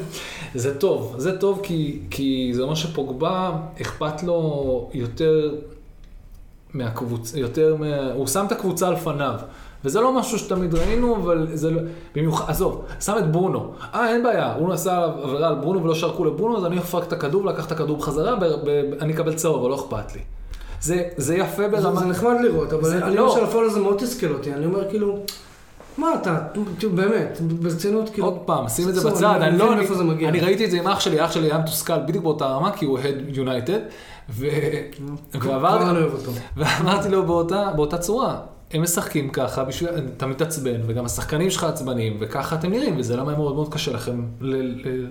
[0.55, 5.55] זה טוב, זה טוב כי, כי זה אומר שפוגבה, אכפת לו יותר
[6.75, 8.13] מהקבוצה, יותר מה...
[8.13, 9.35] הוא שם את הקבוצה על פניו.
[9.85, 11.81] וזה לא משהו שתמיד ראינו, אבל זה לא...
[12.15, 13.73] במיוחד, עזוב, שם את ברונו.
[13.95, 17.13] אה, אין בעיה, הוא עשה עבירה על ברונו ולא שרקו לברונו, אז אני אפרק את
[17.13, 18.45] הכדור ולקח את הכדור בחזרה, ב...
[18.45, 18.69] ב...
[19.01, 20.21] אני אקבל צהוב, אבל לא אכפת לי.
[20.81, 22.01] זה, זה יפה ברמה...
[22.01, 23.27] זה נחמד לראות, אבל זה אני לא.
[23.27, 25.19] למשל הפועל הזה מאוד תסכל אותי, אני אומר כאילו,
[25.99, 26.39] מה אתה,
[26.95, 30.29] באמת, ברצינות כאילו, עוד פעם, שים את זה בצד, אני לא, אני, מאיפה זה מגיע.
[30.29, 32.85] אני ראיתי את זה עם אח שלי, אח שלי היה מתוסכל בדיוק באותה רמה, כי
[32.85, 33.79] הוא אוהד יונייטד,
[34.29, 35.85] ועברתי.
[36.57, 37.27] ואמרתי לו
[37.77, 38.37] באותה צורה,
[38.73, 43.35] הם משחקים ככה, בשביל, אתה מתעצבן, וגם השחקנים שלך עצבניים, וככה אתם נראים, וזה למה
[43.35, 44.25] מאוד מאוד קשה לכם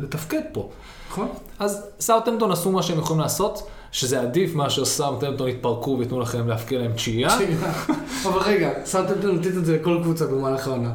[0.02, 0.70] לתפקד פה.
[1.10, 1.28] נכון?
[1.60, 6.80] אז סאוטהמפטון עשו מה שהם יכולים לעשות, שזה עדיף מאשר סאוטהמפטון יתפרקו וייתנו לכם להפקיע
[6.80, 7.38] להם תשיעייה.
[8.28, 10.92] אבל רגע, שמתם נותנת את זה לכל קבוצה במהלך העונה.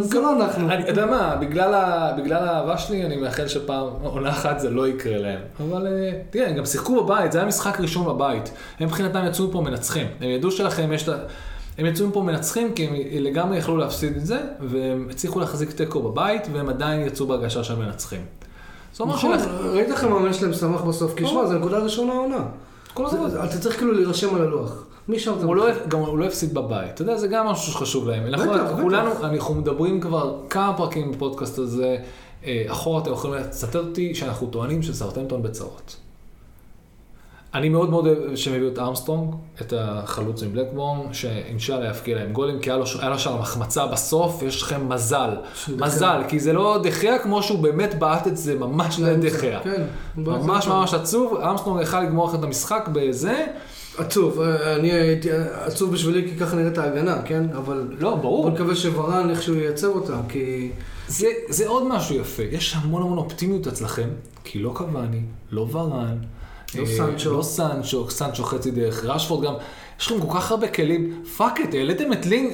[0.00, 0.74] זה לא אנחנו.
[0.74, 1.74] אתה יודע מה, בגלל,
[2.34, 5.40] האהבה שלי, אני מאחל שפעם, עונה אחת זה לא יקרה להם.
[5.60, 8.50] אבל אה, תראה, הם גם שיחקו בבית, זה היה משחק ראשון בבית.
[8.80, 10.06] הם מבחינתם יצאו מפה מנצחים.
[10.20, 11.16] הם ידעו שלכם יש את ה...
[11.78, 16.02] הם יצאו מפה מנצחים כי הם לגמרי יכלו להפסיד את זה, והם הצליחו להחזיק תיקו
[16.02, 18.20] בבית, והם עדיין יצאו בהרגשה של מנצחים.
[19.00, 22.44] נכון, ראית איך המאמן שלהם שמח בסוף, כי שמע, זה נקודה ראשונה העונה.
[23.44, 24.84] אתה צריך כאילו להירשם על הלוח.
[25.08, 28.08] מי שם אתה לא, גם הוא לא הפסיד בבית, אתה יודע, זה גם משהו שחשוב
[28.08, 28.26] להם.
[28.26, 29.24] אנחנו, בטח, בטח.
[29.24, 31.96] אנחנו מדברים כבר כמה פרקים בפודקאסט הזה,
[32.44, 35.96] אה, אחורה אתם יכולים לצטט אותי שאנחנו טוענים שסרטמפטון בצרות.
[37.54, 42.32] אני מאוד מאוד אוהב שהם הביאו את ארמסטרונג, את החלוץ עם בלקבורן, שאינשאללה יפקיע להם
[42.32, 45.30] גולים, כי היה לו, היה לו שם החמצה בסוף, יש לכם מזל.
[45.76, 49.60] מזל, כי זה לא דחיה כמו שהוא באמת בעט את זה ממש לדחיה.
[49.64, 49.82] כן.
[50.16, 53.46] ממש ממש עצוב, ארמסטרונג יכל לגמור את המשחק בזה.
[53.98, 55.28] עצוב, אה, אני הייתי
[55.64, 57.44] עצוב בשבילי כי ככה נראית ההגנה, כן?
[57.56, 58.42] אבל לא, ברור.
[58.42, 60.70] בוא נקווה שוורן איכשהו ייצב אותה, כי...
[61.08, 64.08] זה, זה עוד משהו יפה, יש המון המון אופטימיות אצלכם,
[64.44, 66.18] כי לא קבאני, לא ורן,
[66.74, 67.32] לא סנצ'ו.
[67.32, 69.54] לא סנצ'ו, סנצ'ו חצי דרך, רשפורד גם,
[70.00, 72.52] יש לכם כל כך הרבה כלים, fuck את, העליתם את לינג,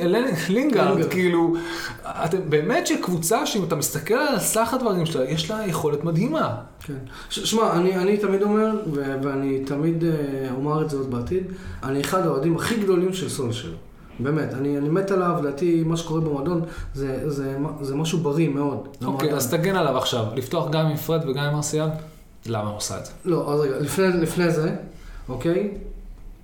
[0.48, 1.10] לינגארד.
[1.10, 1.54] כאילו,
[2.02, 6.54] אתם באמת שקבוצה שאם אתה מסתכל על סך הדברים שלה, יש לה יכולת מדהימה.
[6.80, 6.94] כן.
[7.30, 10.10] שמע, אני, אני תמיד אומר, ו- ואני תמיד אה,
[10.56, 11.42] אומר את זה עוד בעתיד,
[11.82, 13.72] אני אחד האוהדים הכי גדולים של סולשר.
[14.20, 16.62] באמת, אני, אני מת עליו, לדעתי מה שקורה במועדון
[16.94, 18.78] זה, זה, זה משהו בריא מאוד.
[18.78, 19.34] אוקיי, למועדון.
[19.34, 21.88] אז תגן עליו עכשיו, לפתוח גם עם פרד וגם עם ארסיאל?
[22.46, 23.12] למה הוא עושה את זה?
[23.24, 24.76] לא, אז רגע, לפני, לפני זה,
[25.28, 25.70] אוקיי?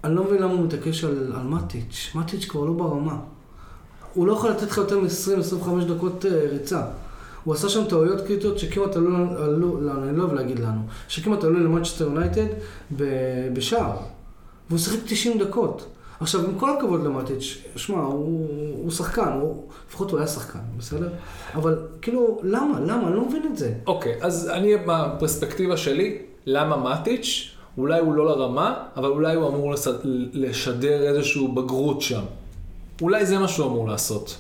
[0.05, 2.11] אני לא מבין למה הוא מתעקש על, על מטיץ'.
[2.15, 3.17] מטיץ' כבר לא ברמה.
[4.15, 6.83] הוא לא יכול לתת לך יותר מ-20-25 דקות אה, ריצה.
[7.45, 11.45] הוא עשה שם טעויות קריטיות שכמעט עלו, עלו, לא, אני לא אוהב להגיד לנו, שכמעט
[11.45, 12.47] עלו למנצ'סטר יונייטד
[13.53, 13.97] בשער.
[14.69, 15.87] והוא שיחק 90 דקות.
[16.21, 18.49] עכשיו, עם כל הכבוד למטיץ', שמע, הוא,
[18.83, 21.09] הוא שחקן, הוא, לפחות הוא היה שחקן, בסדר?
[21.55, 22.81] אבל כאילו, למה?
[22.81, 23.09] למה?
[23.09, 23.73] אני לא מבין את זה.
[23.87, 27.51] אוקיי, אז אני, מהפרספקטיבה שלי, למה מאטיץ'?
[27.79, 29.75] אולי הוא לא לרמה, אבל אולי הוא אמור.
[30.33, 32.23] לשדר איזושהי בגרות שם.
[33.03, 34.37] אולי זה מה שהוא אמור לעשות.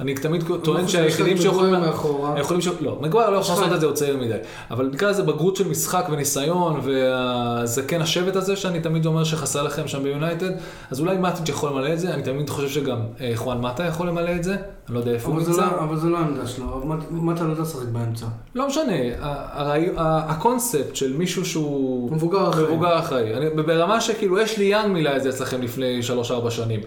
[0.00, 1.72] אני תמיד טוען לא שהיחידים שיכולים...
[1.72, 2.34] מאחורה.
[2.36, 2.68] היכולים ש...
[2.80, 4.36] לא, מגווייר לא יכול לעשות את זה, הוא צעיר מדי.
[4.70, 9.88] אבל נקרא לזה בגרות של משחק וניסיון, והזקן השבט הזה שאני תמיד אומר שחסר לכם
[9.88, 10.50] שם ביונייטד,
[10.90, 14.08] אז אולי מאטיץ' יכול למלא את זה, אני תמיד חושב שגם אה, חואן מטה יכול
[14.08, 15.50] למלא את זה, אני לא יודע איפה הוא נמצא.
[15.50, 16.82] לא, אבל זה לא העמדה שלו,
[17.34, 18.26] אתה לא יודע לשחק באמצע?
[18.54, 18.92] לא משנה,
[20.06, 22.12] הקונספט של מישהו שהוא...
[22.12, 23.50] מבוגר אחראי.
[23.66, 26.00] ברמה שכאילו, יש לי יאן מילא את זה אצלכם לפני
[26.46, 26.80] 3-4 שנים.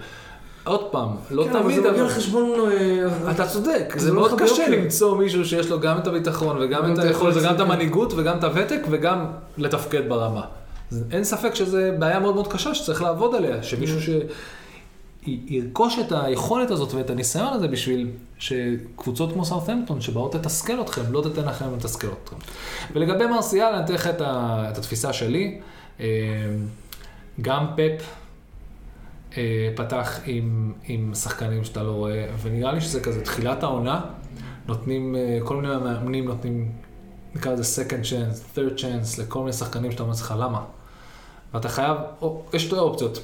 [0.63, 2.09] עוד פעם, לא כן, אבל תמיד, זה מגיע אבל...
[2.09, 2.51] לחשבון...
[2.71, 4.69] אה, אתה צודק, זה זה לא מאוד קשה.
[4.69, 8.43] למצוא מישהו שיש לו גם את הביטחון וגם את היכולת וגם את המנהיגות וגם את
[8.43, 9.25] הוותק וגם
[9.57, 10.41] לתפקד ברמה.
[11.11, 14.09] אין ספק שזו בעיה מאוד מאוד קשה שצריך לעבוד עליה, שמישהו ש...
[15.27, 18.07] י- ירכוש את היכולת הזאת ואת הניסיון הזה בשביל
[18.39, 22.35] שקבוצות כמו סאות'המפטון שבאות לתסכל אתכם, לא תתן לכם לתסכל אתכם.
[22.93, 25.59] ולגבי מרסיאל, אני אתן לך את התפיסה שלי.
[25.99, 26.05] אה,
[27.41, 28.03] גם פפ
[29.37, 34.01] אה, פתח עם, עם שחקנים שאתה לא רואה, ונראה לי שזה כזה תחילת העונה,
[34.67, 36.71] נותנים, אה, כל מיני מאמנים נותנים,
[37.35, 40.61] נקרא לזה second chance, third chance, לכל מיני שחקנים שאתה אומר לעצמך למה.
[41.53, 43.19] ואתה חייב, או, יש שתי אופציות.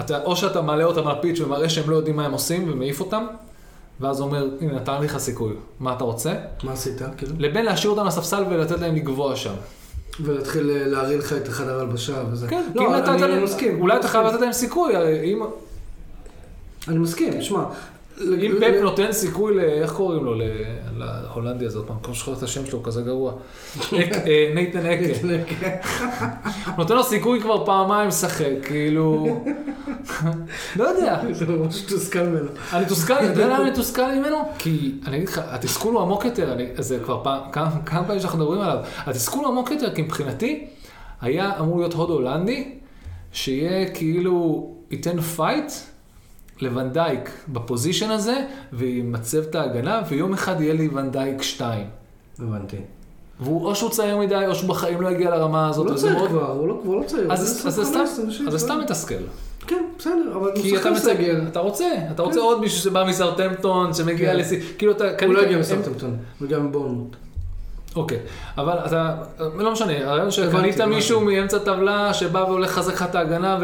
[0.00, 3.00] אתה, או שאתה מעלה אותם על הפיץ' ומראה שהם לא יודעים מה הם עושים ומעיף
[3.00, 3.26] אותם,
[4.00, 6.34] ואז אומר, הנה, נתן לך סיכוי, מה אתה רוצה?
[6.62, 7.32] מה עשית, כאילו?
[7.38, 9.54] לבין להשאיר אותם לספסל ולתת להם לגבוה שם.
[10.20, 12.48] ולהתחיל אה, להרעיל לך את החדר הלבשה וזה.
[12.48, 13.80] כן, כי לא, אם אני- נתת אני להם, מסכים.
[13.80, 14.26] אולי אני אתה חייב.
[14.26, 15.42] לתת להם סיכוי, הרי אם...
[16.88, 17.64] אני מסכים, שמע.
[18.20, 19.60] אם פפ נותן סיכוי ל...
[19.60, 20.34] איך קוראים לו?
[20.98, 23.32] להולנדי הזה, עוד פעם, כל שכוח את השם שלו, הוא כזה גרוע.
[23.78, 23.92] אק-
[24.26, 25.68] אה, נייתן אקה.
[26.78, 29.40] נותן לו סיכוי כבר פעמיים לשחק, כאילו...
[30.76, 31.20] לא יודע.
[31.32, 32.48] זה ממש מתוסכל ממנו.
[32.72, 34.36] אני מתוסכל, אתה יודע למה אני מתוסכל ממנו?
[34.58, 38.60] כי, אני אגיד לך, התסכול הוא עמוק יותר, זה כבר פעם, כמה פעמים שאנחנו מדברים
[38.60, 40.66] עליו, התסכול הוא עמוק יותר, כי מבחינתי,
[41.20, 42.72] היה אמור להיות הוד הולנדי,
[43.32, 45.72] שיהיה כאילו, ייתן fight
[46.60, 51.86] לוונדייק ב position הזה, וימצב את ההגנה, ויום אחד יהיה לי וונדייק 2.
[52.38, 52.76] הבנתי.
[53.40, 55.86] והוא, או שהוא צעיר מדי, או שהוא בחיים לא יגיע לרמה הזאת.
[55.86, 57.32] הוא לא צעיר כבר, הוא לא- כבר לא צעיר.
[57.32, 58.78] אז זה 25, סתם- 26, אז זה סתם?
[58.84, 59.14] מתסכל.
[59.66, 61.40] כן, בסדר, אבל הוא שחקן מצא, סגל.
[61.48, 64.36] אתה רוצה, אתה רוצה עוד מישהו שבא מסאוטהמפטון, שמגיע כן.
[64.36, 67.16] לשיא, כאילו אתה הוא לא הגיע הם- מסאוטהמפטון, הוא הגיע מבורנמוט.
[67.96, 68.18] אוקיי,
[68.58, 69.14] אבל אתה,
[69.56, 70.80] לא משנה, הרעיון שקנית.
[70.80, 73.58] מישהו מאמצע טבלה שבא והולך לחזק לך את ההגנה.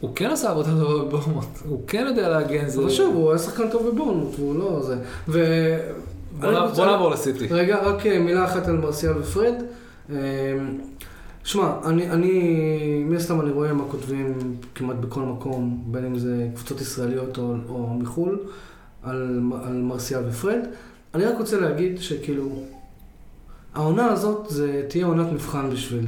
[0.00, 2.80] הוא כן עשה עבודה טובה בבורמוט, הוא כן יודע להגן, זה...
[2.80, 4.96] אבל שוב, הוא היה שחקן טוב בבורנמוט, והוא לא זה.
[5.28, 5.44] ו...
[6.40, 7.46] בוא נעבור לסיטי.
[7.46, 9.54] רגע, רק אה, מילה אחת על מרסיאל ופרד.
[10.12, 10.16] אה,
[11.44, 16.46] שמע, אני, אני, מן הסתם אני רואה מה כותבים כמעט בכל מקום, בין אם זה
[16.54, 18.38] קבוצות ישראליות או, או מחו"ל,
[19.02, 20.58] על, על מרסיאל ופרד.
[21.14, 22.48] אני רק רוצה להגיד שכאילו,
[23.74, 26.06] העונה הזאת זה תהיה עונת מבחן בשביל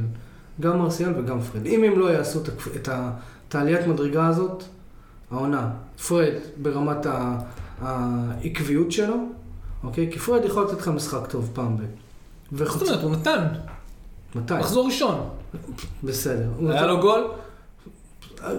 [0.61, 1.65] גם מרסיאל וגם פרד.
[1.65, 3.11] אם הם לא יעשו את, את, ה-
[3.53, 4.63] את העליית מדרגה הזאת,
[5.31, 5.69] העונה,
[6.07, 7.05] פרד ברמת
[7.81, 9.15] העקביות שלו,
[9.83, 10.09] אוקיי?
[10.11, 11.81] כי פרד יכול לתת לך משחק טוב פעם ב...
[12.51, 13.47] מה זאת אומרת, הוא נתן,
[14.35, 14.53] מתי?
[14.53, 15.29] מחזור ראשון.
[16.03, 16.49] בסדר.
[16.59, 17.27] היה נתן- לו גול?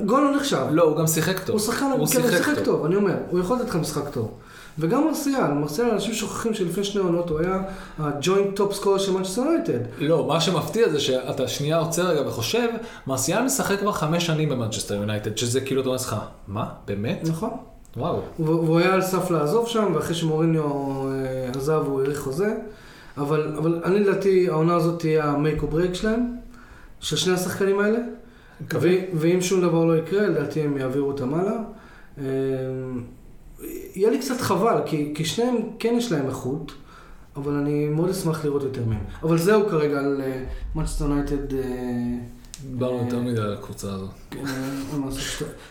[0.06, 0.66] גול לא נחשב.
[0.70, 1.50] לא, הוא גם שיחק טוב.
[1.50, 2.64] הוא שחקן, הוא כן, הוא שיחק שיחק טוב.
[2.64, 4.30] טוב, אני אומר, הוא יכול לתת לך משחק טוב.
[4.78, 7.62] וגם מרסיאל, מרסיאל, אנשים שוכחים שלפני שני עונות הוא היה
[7.98, 9.78] ה joint top scorer של מנצ'סטר יונייטד.
[9.98, 12.68] לא, מה שמפתיע זה שאתה שנייה עוצר רגע וחושב,
[13.06, 16.16] מרסיאל משחק כבר חמש שנים במנצ'סטר יונייטד, שזה כאילו אתה אומר לך,
[16.48, 16.66] מה?
[16.86, 17.20] באמת?
[17.24, 17.50] נכון.
[17.96, 18.20] וואו.
[18.38, 22.54] והוא והוא היה על סף לעזוב שם, ואחרי שמוריניו אה, עזב הוא האריך חוזה.
[23.16, 26.36] אבל, אבל אני לדעתי העונה הזאת תהיה ה make or break שלהם,
[27.00, 27.98] של שני השחקנים האלה.
[28.64, 28.90] מקווה.
[29.14, 31.56] ואם שום דבר לא יקרה, לדעתי הם יעבירו אותם הלאה.
[32.18, 32.24] אה,
[33.94, 36.72] יהיה לי קצת חבל, כי, כי שניהם כן יש להם איכות,
[37.36, 39.04] אבל אני מאוד אשמח לראות יותר מהם.
[39.22, 40.20] אבל זהו כרגע על
[40.74, 41.54] מנצ'סטר יונייטד.
[42.70, 44.10] דיברנו יותר מדי על הקבוצה הזאת.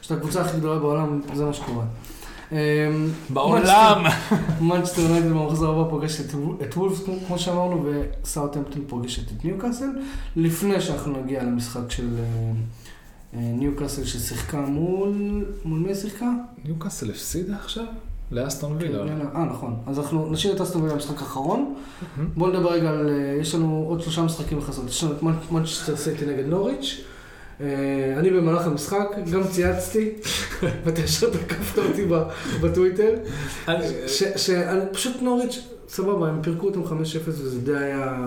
[0.02, 1.86] שאתה הקבוצה הכי גדולה בעולם, זה מה שקורה.
[2.52, 2.58] אה,
[3.30, 4.04] בעולם!
[4.62, 7.86] מנצ'סטר יונייטד במחזור הבא פוגשת את- את וולפס, כמו- שאמרנו,
[8.24, 9.90] וסאוטהמפטון פוגשת את ניוקאסל.
[10.36, 12.52] לפני שאנחנו נגיע למשחק של אה, אה,
[13.36, 15.14] ניוקאסל ששיחקה מול...
[15.66, 16.30] מול מי שיחקה?
[16.66, 17.84] ניוקאסל הפסידה עכשיו?
[18.32, 19.04] לאסטון וילה.
[19.36, 19.76] אה, נכון.
[19.88, 21.76] אז אנחנו נשאיר את אסטון וילה למשחק האחרון.
[22.36, 23.10] בואו נדבר רגע על...
[23.10, 24.86] אה, יש לנו עוד שלושה משחקים לחסות.
[24.90, 27.02] יש לנו את מנ- מנצ'סטר סיטי נגד נוריץ'.
[27.62, 27.66] אה,
[28.18, 30.10] אני במהלך המשחק גם צייצתי,
[30.86, 32.06] ואתה ישר תקפת אותי
[32.62, 33.14] בטוויטר.
[33.68, 35.60] אני- ש- שאני פשוט נוריץ',
[35.90, 36.90] סבבה, הם פירקו אותם 5-0
[37.28, 38.18] וזה די היה...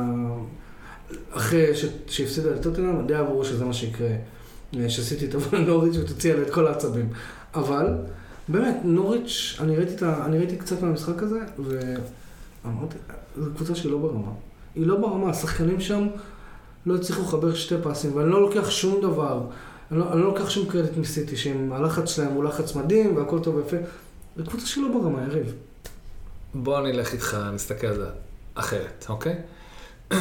[1.32, 1.66] אחרי
[2.06, 4.08] שהפסידה לטוטנאם, די ברור שזה מה שיקרה.
[4.78, 7.08] אה, שסיטי תבוא לנוריץ' ותוציא עליה את כל העצבים.
[7.54, 7.86] אבל,
[8.48, 12.96] באמת, נוריץ', אני ראיתי, את ה, אני ראיתי קצת מהמשחק הזה, ואמרתי,
[13.38, 14.32] זו קבוצה שהיא לא ברמה.
[14.74, 16.06] היא לא ברמה, השחקנים שם
[16.86, 19.40] לא הצליחו לחבר שתי פסים, ואני לא לוקח שום דבר.
[19.90, 23.38] אני לא, אני לא לוקח שום קרדיט מסיטי, שאם הלחץ שלהם הוא לחץ מדהים והכל
[23.40, 23.76] טוב ויפה.
[24.36, 25.54] זו קבוצה שהיא לא ברמה, יריב.
[26.54, 28.08] בוא נלך איתך, נסתכל על זה
[28.54, 29.34] אחרת, אוקיי?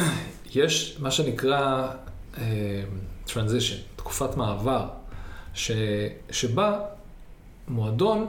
[0.54, 1.88] יש מה שנקרא
[2.34, 2.38] uh,
[3.28, 4.86] transition, תקופת מעבר,
[5.54, 5.70] ש,
[6.30, 6.78] שבה
[7.68, 8.26] מועדון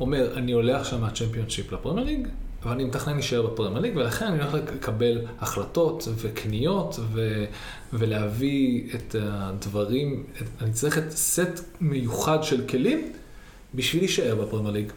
[0.00, 2.28] אומר, אני עולה עכשיו מהצ'מפיונשיפ לפרמייר ליג,
[2.62, 7.44] ואני מתכנן להישאר בפרמייר ליג, ולכן אני הולך לקבל החלטות וקניות ו,
[7.92, 10.24] ולהביא את הדברים,
[10.60, 13.12] אני צריך את סט מיוחד של כלים
[13.74, 14.92] בשביל להישאר בפרמייר ליג.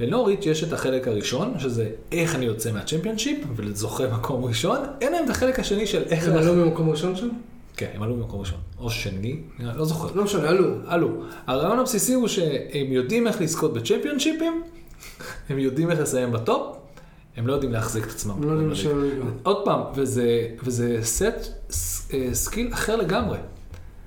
[0.00, 5.24] לנוריץ' יש את החלק הראשון, שזה איך אני יוצא מהצ'מפיונשיפ, ולזוכה מקום ראשון, אין להם
[5.24, 6.28] את החלק השני של איך...
[6.28, 7.28] הם עלו במקום ראשון שם?
[7.76, 8.58] כן, הם עלו במקום ראשון.
[8.78, 10.14] או שני, לא זוכר.
[10.14, 10.68] לא משנה, עלו.
[10.86, 11.08] עלו.
[11.46, 14.62] הרעיון הבסיסי הוא שהם יודעים איך לזכות בצ'מפיונשיפים,
[15.48, 16.76] הם יודעים איך לסיים בטופ,
[17.36, 18.42] הם לא יודעים להחזיק את עצמם.
[18.42, 18.70] לא יודעים
[19.02, 19.30] ליגה.
[19.42, 21.26] עוד פעם, וזה, וזה סט
[22.14, 23.38] אה, skill אחר לגמרי.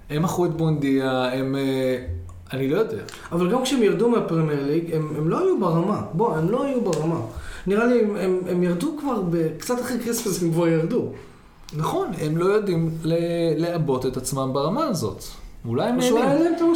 [0.10, 1.56] הם מכרו את בואנדיה, הם...
[1.56, 2.06] אה,
[2.54, 2.98] אני לא יודע.
[3.32, 6.02] אבל גם כשהם ירדו מהפרמייר ליג, הם, הם לא היו ברמה.
[6.14, 7.20] בוא, הם לא היו ברמה.
[7.68, 9.24] נראה לי, הם, הם, הם ירדו כבר,
[9.58, 11.12] קצת אחרי כריסמס הם כבר ירדו.
[11.74, 12.98] נכון, הם לא יודעים
[13.58, 15.24] לעבות את עצמם ברמה הזאת.
[15.66, 16.24] אולי הם המשאבים.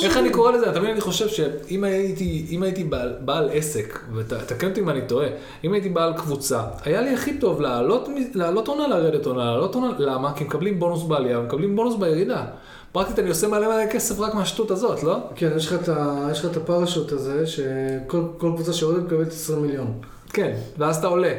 [0.03, 0.73] איך אני קורא לזה?
[0.73, 5.27] תמיד אני חושב שאם הייתי, אם הייתי בעל, בעל עסק, ותקן אותי אם אני טועה,
[5.63, 9.91] אם הייתי בעל קבוצה, היה לי הכי טוב לעלות, לעלות עונה, לרדת עונה, לעלות עונה,
[9.97, 10.33] למה?
[10.33, 12.45] כי מקבלים בונוס בעלייה, מקבלים בונוס בירידה.
[12.91, 15.17] פרקטית אני עושה מלא מלא כסף רק מהשטות הזאת, לא?
[15.35, 19.93] כן, יש לך את, הפרשוט הזה, שכל כל קבוצה שיורדת מקבלת 20 מיליון.
[20.33, 21.33] כן, ואז אתה עולה.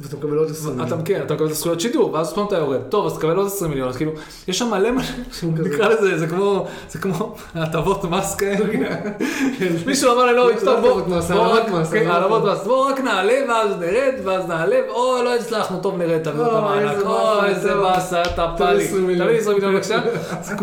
[0.00, 0.98] ואתה מקבל עוד 20 מיליון.
[0.98, 2.80] אתה, כן, אתה מקבל את הזכויות שידור, ואז פעם אתה יורד.
[2.88, 4.12] טוב, אז תקבל עוד 20 מיליון, אז כאילו,
[4.48, 5.02] יש שם מלא מלא.
[5.42, 8.72] נקרא לזה, זה כמו, זה כמו הטבות מס כאלה.
[8.72, 9.12] כן.
[9.86, 12.10] מישהו אמר לי, לא, לא, טוב, לא בוא, הטבות מס, בוא העלמת רק, מס, כן,
[12.64, 17.06] בוא רק נעלה ואז נרד, ואז נעלה, או, לא הצלחנו, טוב, נרד, תביאו את המענק,
[17.06, 17.80] או, איזה טוב.
[17.80, 19.26] באסה, אתה פאלי, 20 מיליון.
[19.26, 20.00] תביא לי 20 מיליון בבקשה.
[20.42, 20.54] זה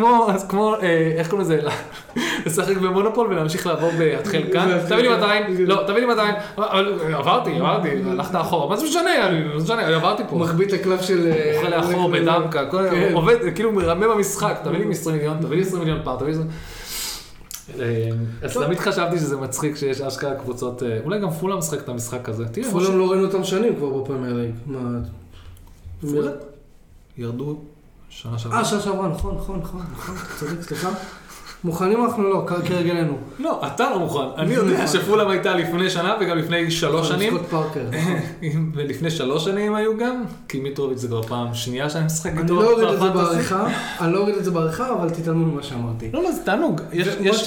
[0.50, 1.62] כמו, אה, איך קוראים לזה,
[2.46, 5.20] לשחק במונופול ולהמשיך לעבור בהתחל כאן, תביא לי כאן.
[5.20, 9.64] 200, לא, תביא לי 200, אבל עברתי, עברתי, הלכת אחורה, מה זה משנה, אני- זה
[9.64, 10.36] משנה, אני עברתי פה.
[10.38, 11.32] מחביא את הקלף של...
[11.32, 13.14] אה, אוכל לאחור בדמקה, כן.
[13.14, 16.34] עובד, כאילו מרמה במשחק, תביא לי 20 מיליון, תביא לי 20 מיליון פעם, תביא לי...
[16.34, 16.50] 20.
[17.80, 18.10] אה,
[18.42, 22.30] אז תמיד חשבתי שזה מצחיק שיש אשכרה קבוצות, אה, אולי גם פולה משחק את המשחק
[22.30, 22.46] הזה.
[22.72, 24.52] פולאם לא ראינו אותם שנים כבר בפרמייר ליג.
[24.66, 24.80] מה...
[26.02, 26.32] פולה?
[27.18, 27.58] ירדו
[28.10, 28.60] שנה שעברה.
[28.60, 30.90] אה, שנה שעברה, נכון, נכון, נכון, נכון, צודק, סליחה.
[31.66, 33.14] מוכנים אנחנו לא, כהרגלנו.
[33.40, 34.20] לא, אתה לא מוכן.
[34.38, 34.88] אני יודע נכון.
[34.88, 37.34] שפולאם הייתה לפני שנה וגם לפני שלוש שנים.
[37.34, 37.80] סקוט פארקר.
[37.92, 38.72] נכון.
[38.74, 42.56] ולפני שלוש שנים היו גם, כי מיטרוביץ' זה כבר פעם שנייה שאני משחק אני איתו.
[42.56, 43.10] לא אוריד את זה.
[43.10, 43.68] בעריכה,
[44.02, 46.10] אני לא אוריד את זה בעריכה, אבל תתעלמו ממה שאמרתי.
[46.14, 46.82] לא, לא, זה תענוג.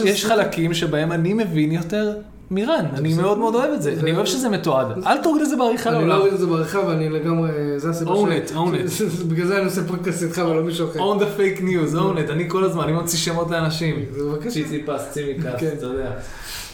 [0.05, 2.13] יש- חלקים שבהם אני מבין יותר
[2.51, 2.85] מרן.
[2.95, 3.15] אני.
[3.15, 3.95] מאוד מאוד אוהב את זה.
[4.01, 4.87] אני אוהב שזה מתועד.
[5.07, 6.19] אל תוריד את זה בעריכה אני לא לעולם.
[6.19, 8.17] אוריד את זה בעריכה ואני לגמרי, זה הסיבה Own
[8.49, 8.57] it, own
[9.01, 9.03] it.
[9.29, 11.01] בגלל זה אני עושה פודקאסט איתך ולא מישהו אחר.
[11.01, 12.33] own the fake news, own it.
[12.33, 14.05] אני כל הזמן, אני מוציא שמות לאנשים.
[14.13, 14.51] זה בבקשה.
[14.51, 15.35] ציצי פס, צימי.
[15.43, 16.11] כס, אתה יודע.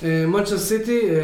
[0.02, 1.16] מנצ'ר סיטי, אה,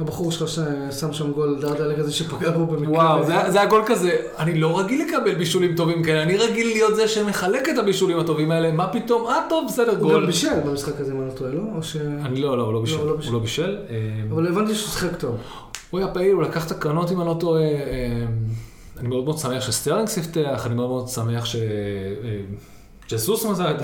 [0.00, 2.92] הבחור שלך ששם שם גול דרדלה כזה שפגע בו במקרה.
[2.94, 6.96] וואו, זה היה- גול כזה, אני לא רגיל לקבל בישולים טובים כאלה, אני רגיל להיות
[6.96, 10.26] זה שמחלק את הבישולים הטובים האלה, מה פתאום, אה טוב, בסדר, הוא גם גול.
[10.26, 11.62] בישל במשחק הזה, אם אני לא טועה, לא?
[11.76, 11.96] או ש...
[11.96, 13.28] אני לא, לא, הוא לא בישל, לא, לא בישל.
[13.28, 13.78] הוא לא בישל.
[13.90, 13.96] אה,
[14.32, 15.36] אבל הבנתי שהוא שיחק טוב.
[15.90, 17.62] הוא היה פעיל, הוא לקח את הקרנות אם אני לא טועה.
[17.62, 17.68] אה,
[19.00, 21.56] אני מאוד מאוד שמח שסטרלינג ספתח, אני מאוד מאוד שמח ש...
[23.10, 23.76] ג'סוס את...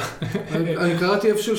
[0.53, 1.55] אני קראתי איפשהו.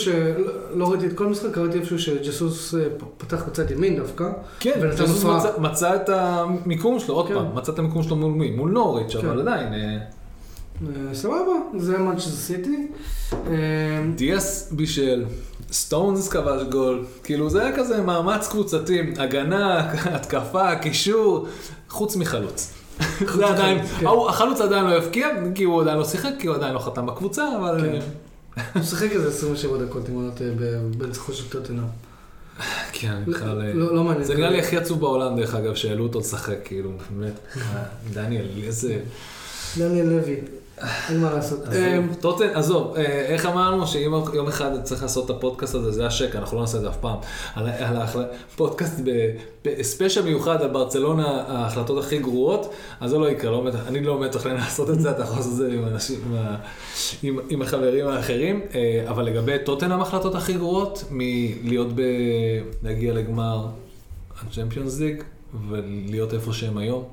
[0.73, 2.79] לא- ראיתי את כל המשחק, קראתי איפשהו שג'סוס אה,
[3.17, 4.29] פתח בצד ימין דווקא.
[4.59, 5.25] כן, ג'סוס.
[5.57, 7.33] מצא- את המיקום שלו, עוד כן.
[7.33, 8.51] פעם, מצא את המיקום שלו מול מי?
[8.51, 9.27] מול נוריץ', כן.
[9.27, 9.73] אבל עדיין.
[9.73, 9.97] אה,
[10.87, 11.37] אה, סבבה,
[11.77, 12.87] זה מנצ'סטר סיטי.
[14.15, 15.25] דיאס בישל,
[15.71, 19.79] סטונס כבש גול, כאילו זה היה כזה מאמץ קבוצתי, הגנה,
[20.15, 21.47] התקפה, קישור,
[21.89, 22.73] חוץ מחלוץ.
[23.35, 24.05] זה עדיין, כן.
[24.29, 27.43] החלוץ עדיין לא הבקיע, כי הוא עדיין לא שיחק, כי הוא עדיין לא חתם בקבוצה,
[27.59, 27.81] אבל...
[27.81, 27.99] כן.
[28.73, 31.83] הוא שיחק איזה 27 דקות, אם לא טועה, ב- בניצחון של טוטנאם.
[32.91, 33.61] כן, אני בכלל...
[33.61, 34.23] אה, לא לא מעניין.
[34.23, 37.33] זה נראה לי הכי עצוב בעולם, דרך אגב, שהעלו אותו לשחק, כאילו, באמת.
[37.57, 37.83] אה,
[38.13, 38.99] דניאל, איזה...
[39.77, 40.35] דניאל לוי,
[41.09, 41.59] אין מה לעשות.
[41.71, 44.01] אה, עזוב, טוטן, עזוב, אה, איך אמרנו שאם
[44.33, 46.97] יום אחד צריך לעשות את הפודקאסט הזה, זה השקע, אנחנו לא נעשה את זה אף
[46.97, 47.17] פעם.
[47.55, 48.99] על ה- על ההחלט- פודקאסט
[49.65, 52.69] ב special מיוחד על ברצלונה, ההחלטות הכי גרועות,
[52.99, 55.57] אז זה לא יקרה, לא אני לא מתכנן לעשות את זה, אתה יכול לעשות את
[55.57, 56.19] זה עם אנשים,
[57.49, 62.01] עם החברים האחרים, אה, אבל לגבי טוטנאם ההחלטות הכי גרועות, מלהיות ב...
[62.83, 63.65] להגיע לגמר
[64.41, 65.23] הצ'מפיונס ליג,
[65.69, 67.03] ולהיות איפה שהם היום.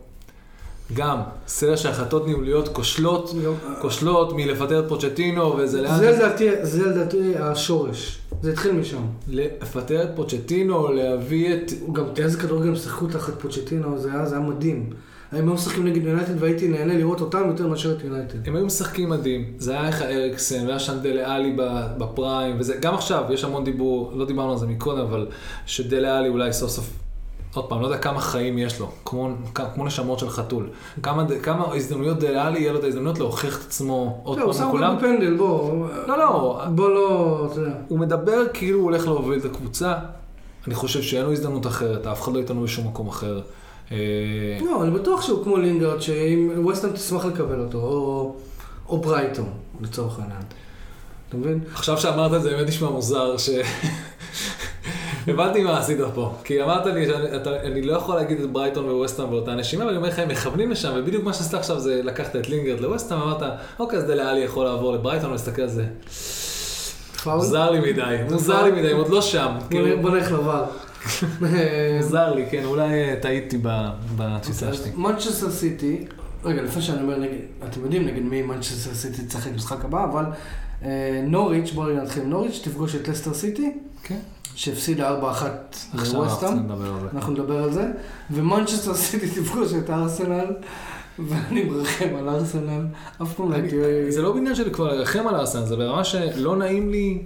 [0.94, 3.34] גם סדר של החלטות ניהוליות כושלות,
[3.80, 5.98] כושלות מלפטר את פוצ'טינו וזה לאן...
[5.98, 8.18] זה לדעתי, זה לדעתי השורש.
[8.42, 9.02] זה התחיל משם.
[9.28, 11.72] לפטר את פוצ'טינו, להביא את...
[11.92, 14.90] גם תראה איזה כדורגל הם שיחקו תחת פוצ'טינו, זה היה, זה היה מדהים.
[15.32, 18.48] הם היו משחקים נגד יונייטד והייתי נהנה לראות אותם יותר מאשר את יונייטד.
[18.48, 21.56] הם היו משחקים מדהים, זה היה לך אריקסן, והיה שם דלה עלי
[21.98, 25.26] בפריים, וזה, גם עכשיו, יש המון דיבור, לא דיברנו על זה מקודם, אבל
[25.66, 26.90] שדלה עלי אולי סוף סוף,
[27.54, 29.28] עוד פעם, לא יודע כמה חיים יש לו, כמו,
[29.74, 30.68] כמו נשמות של חתול.
[31.02, 34.62] כמה, כמה הזדמנויות דלה עלי, יהיה לו את ההזדמנות להוכיח את עצמו עוד לא, פעם
[34.62, 34.92] הוא לכולם.
[34.92, 35.86] שם בפנדל, בוא.
[36.06, 37.72] לא, לא, בוא לא, אתה יודע.
[37.88, 39.94] הוא מדבר כאילו הוא הולך להוביל את הקבוצה.
[40.66, 43.40] אני חושב שאין לו הזדמנות אחרת, אף אחד לא ייתן לו בשום מקום אחר.
[43.92, 43.96] אה,
[44.60, 48.34] לא, אני בטוח שהוא כמו לינגרד, שאם ווסטהאם תשמח לקבל אותו, או,
[48.88, 49.48] או ברייטון,
[49.80, 50.42] לצורך העניין.
[51.28, 51.60] אתה מבין?
[51.74, 53.50] עכשיו שאמרת את זה, באמת נשמע מוזר, ש...
[55.26, 56.34] הבנתי מה עשית פה.
[56.44, 60.08] כי אמרת לי שאני לא יכול להגיד את ברייטון וווסטהאם באותה נשימה, אבל אני אומר
[60.08, 63.42] לך, הם מכוונים לשם, ובדיוק מה שעשית עכשיו זה לקחת את לינגרד לווסטהאם, אמרת,
[63.78, 65.84] אוקיי, אז דלה עלי יכול לעבור לברייטון ולהסתכל על זה.
[67.26, 69.52] מוזר לי מדי, מוזר לי מדי, הם עוד לא שם.
[70.02, 70.64] בוא נלך לבר.
[71.96, 73.58] מוזר לי, כן, אולי אה, טעיתי
[74.16, 74.90] בתפיסה שלי.
[74.96, 76.04] מנצ'סטר סיטי,
[76.44, 77.16] רגע, לפני שאני אומר
[77.68, 80.24] אתם יודעים נגד מי מנצ'סטר סיטי תשחק במשחק הבא, אבל
[81.22, 84.18] נוריץ', בואו נתחיל עם נוריץ', תפגוש את לסטר סיטי, כן.
[84.60, 85.48] שהפסידה 4-1 עכשיו
[85.94, 86.58] אנחנו לווסטהאם.
[87.14, 87.86] אנחנו נדבר על זה,
[88.30, 90.46] ומנצ'סטר סיטי תפגוש את ארסנל,
[91.18, 92.86] ואני מרחם על ארסנל,
[93.22, 93.76] אף פעם לא הייתי...
[94.12, 97.22] זה לא בעניין של כבר לרחם על הארסנל, זה ברמה שלא נעים לי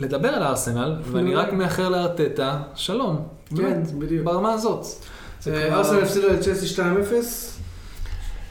[0.00, 3.22] לדבר על הארסנל, ואני רק מאחר לארטטה, שלום.
[3.56, 4.24] כן, בדיוק.
[4.24, 4.86] ברמה הזאת.
[5.46, 6.80] אה, ארסנל הפסידה לצ'לסי 2-0,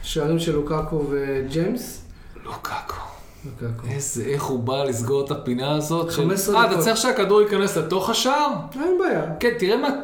[0.03, 2.05] שערים של לוקאקו וג'יימס.
[2.45, 2.98] לוקאקו.
[3.45, 3.87] לוקאקו.
[3.89, 6.11] איזה, איך הוא בא לסגור את הפינה הזאת.
[6.11, 6.83] של- 15 אה, אתה דקות.
[6.83, 8.47] צריך שהכדור ייכנס לתוך השער?
[8.83, 9.23] אין בעיה.
[9.39, 9.49] כן,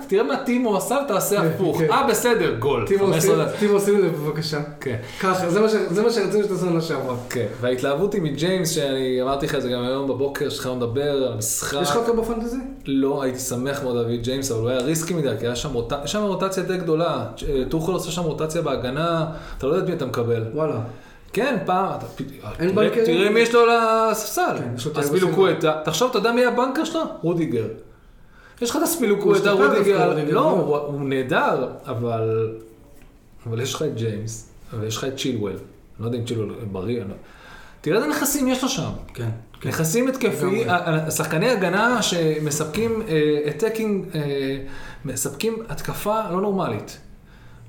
[0.08, 1.78] תראה מה- טימו עשה ותעשה כן, הפוך.
[1.80, 1.92] כן.
[1.92, 2.86] אה, בסדר, גול.
[2.88, 3.76] טימו 15 עושים- דקות.
[3.76, 4.60] את זה בבקשה.
[4.82, 4.96] כן.
[5.22, 5.50] ככה,
[5.90, 7.16] זה מה שרצינו שתעשו עונה שעברה.
[7.30, 11.34] כן, וההתלהבות היא מג'יימס, שאני אמרתי לך את זה גם היום בבוקר, שהתחלנו לדבר על
[11.34, 11.78] המשחק.
[11.82, 12.58] יש לך אותו בפנטזי?
[12.86, 15.74] לא, הייתי שמח מאוד להביא את ג'יימס, אבל הוא היה risky מדי, כי היה שם,
[15.74, 15.94] רוט...
[16.04, 17.26] יש שם רוטציה די גדולה.
[17.70, 19.26] טוחל עושה שם רוטציה בהגנה,
[19.58, 20.44] אתה לא יודע את מי אתה מקבל.
[20.54, 20.80] וואלה.
[21.36, 22.00] כן, פעם.
[22.60, 23.06] אין בנקרים?
[23.06, 24.56] תראה מי יש לו על הספסל.
[24.58, 27.02] כן, את אספיליקווטה, תחשוב, אתה יודע מי הבנקר שלו?
[27.22, 27.68] רודיגר.
[28.62, 30.50] יש לך את הוא אספיליקווטה, רודיגר, לא.
[30.88, 32.54] הוא נהדר, אבל...
[33.46, 35.54] אבל יש לך את ג'יימס, ויש לך את צ'ילואל.
[35.54, 35.60] אני
[36.00, 37.16] לא יודע אם צ'ילואל בריא, אני לא...
[37.82, 38.90] תראה איזה נכסים יש לו שם.
[39.14, 39.30] כן.
[39.66, 40.64] נכסים התקפי,
[41.16, 43.02] שחקני הגנה שמספקים
[43.46, 44.06] attacking,
[45.06, 46.98] מספקים התקפה לא נורמלית.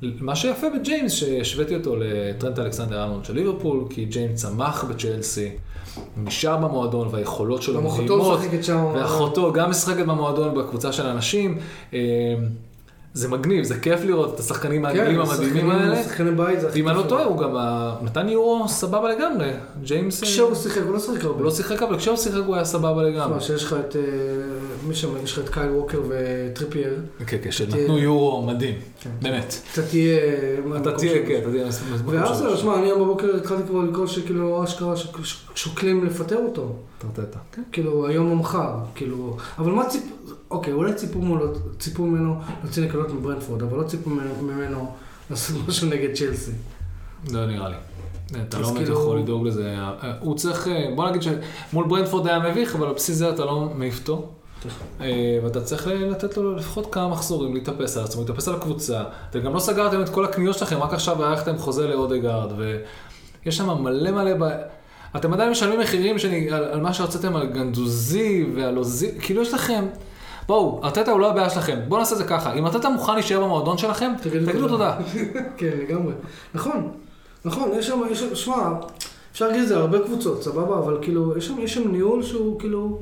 [0.03, 5.51] מה שיפה בג'יימס, שהשוויתי אותו לטרנט אלכסנדר ארנולד של ליברפול, כי ג'יימס צמח בצ'לסי,
[6.16, 8.40] נשאר במועדון והיכולות שלו מדהימות.
[8.94, 11.59] ואחותו גם משחקת במועדון בקבוצה של הנשים.
[11.94, 11.99] אה,
[13.14, 15.97] זה מגניב, זה כיף לראות את השחקנים האנגלים המדהימים האלה.
[15.97, 17.03] כן, שחקני בית זה הכי ואם אני לא.
[17.03, 19.51] טועה, הוא גם אה, נתן יורו סבבה לגמרי.
[19.82, 20.22] ג'יימס...
[20.22, 21.36] אה, כשהוא שיחק, הוא לא שיחק הרבה.
[21.36, 23.38] הוא לא שיחק, אבל כשהוא שיחק הוא היה סבבה לגמרי.
[23.38, 23.97] תשמע, שיש לך את...
[24.85, 25.09] מי שם?
[25.24, 26.95] יש לך את קייל ווקר וטריפייר.
[27.27, 28.74] כן, כן, שנתנו יורו מדהים,
[29.22, 29.55] באמת.
[29.72, 30.18] אתה תהיה...
[30.77, 31.66] אתה תהיה, כן, אתה תהיה...
[32.07, 34.95] וארסנל, שמע, אני היום בבוקר התחלתי כבר לקרוא שכאילו אשכרה
[35.55, 36.72] שוקלים לפטר אותו.
[36.99, 37.39] טרטטה.
[37.53, 37.62] כן.
[37.72, 39.37] כאילו, היום או מחר, כאילו...
[39.59, 40.03] אבל מה ציפ...
[40.51, 41.45] אוקיי, אולי ציפו ממנו,
[41.79, 42.07] ציפו
[42.62, 44.93] להוציא נקודות מברנדפורד, אבל לא ציפו ממנו-
[45.31, 46.51] לעשות משהו נגד צ'לסי.
[47.33, 47.77] לא נראה לי.
[48.49, 49.74] אתה לא באמת כאילו- יכול לדאוג לזה.
[49.79, 53.45] אה, הוא צריך, אה, בוא נגיד שמול ברנדפורד היה מביך, אבל על בסיס זה אתה
[53.45, 54.29] לא מעיף אותו.
[55.00, 59.02] אה, ואתה צריך לתת לו לפחות כמה מחזורים להתאפס על עצמו, להתאפס על הקבוצה.
[59.30, 63.82] אתם גם לא סגרתם את כל הקניות שלכם, רק עכשיו הארכתם חוזה לאודגרד, ויש שם
[63.82, 64.34] מלא מלא...
[64.40, 64.50] ב...
[65.16, 69.54] אתם עדיין משלמים מחירים שאני, על, על מה שהרציתם על גנדוזי ועל עוזי, כאילו יש
[69.54, 69.84] לכם...
[70.46, 73.44] בואו, ארטטה הוא לא הבעיה שלכם, בואו נעשה את זה ככה, אם ארטטה מוכן להישאר
[73.44, 74.96] במועדון שלכם, תגידו תודה.
[75.59, 76.12] כן, לגמרי.
[76.54, 76.92] נכון,
[77.44, 78.72] נכון, יש שם, יש שם, שמע,
[79.32, 82.61] אפשר להגיד את זה הרבה קבוצות, סבבה, אבל כאילו, יש שם, יש שם ניהול שהוא
[82.61, 83.00] כאילו,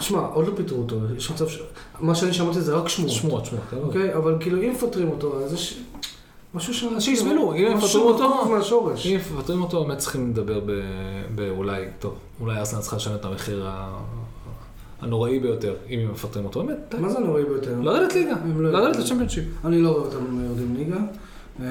[0.00, 1.58] שמע, עוד לא פיטרו אותו, יש מצב ש...
[2.00, 3.14] מה שאני שמעתי זה רק שמועות.
[3.14, 3.66] שמועות, שמועות.
[3.86, 5.78] אוקיי, אבל כאילו, אם מפטרים אותו, אז יש
[6.54, 6.96] משהו.
[6.96, 9.06] אז שיסבלו, אם יפטרו אותו- מהשורש.
[9.06, 10.60] אם מפטרים אותו, באמת צריכים לדבר
[11.34, 13.66] באולי, טוב, אולי ארסנל צריכה לשלם את המחיר
[15.00, 16.94] הנוראי ביותר, אם הם מפטרים אותו, באמת.
[16.98, 17.80] מה זה נוראי ביותר?
[17.80, 19.44] לרדת ליגה, לא- לרדת לצ'מפיונשיפ.
[19.64, 20.96] אני לא רואה אותם יורדים ליגה.
[21.60, 21.66] אה,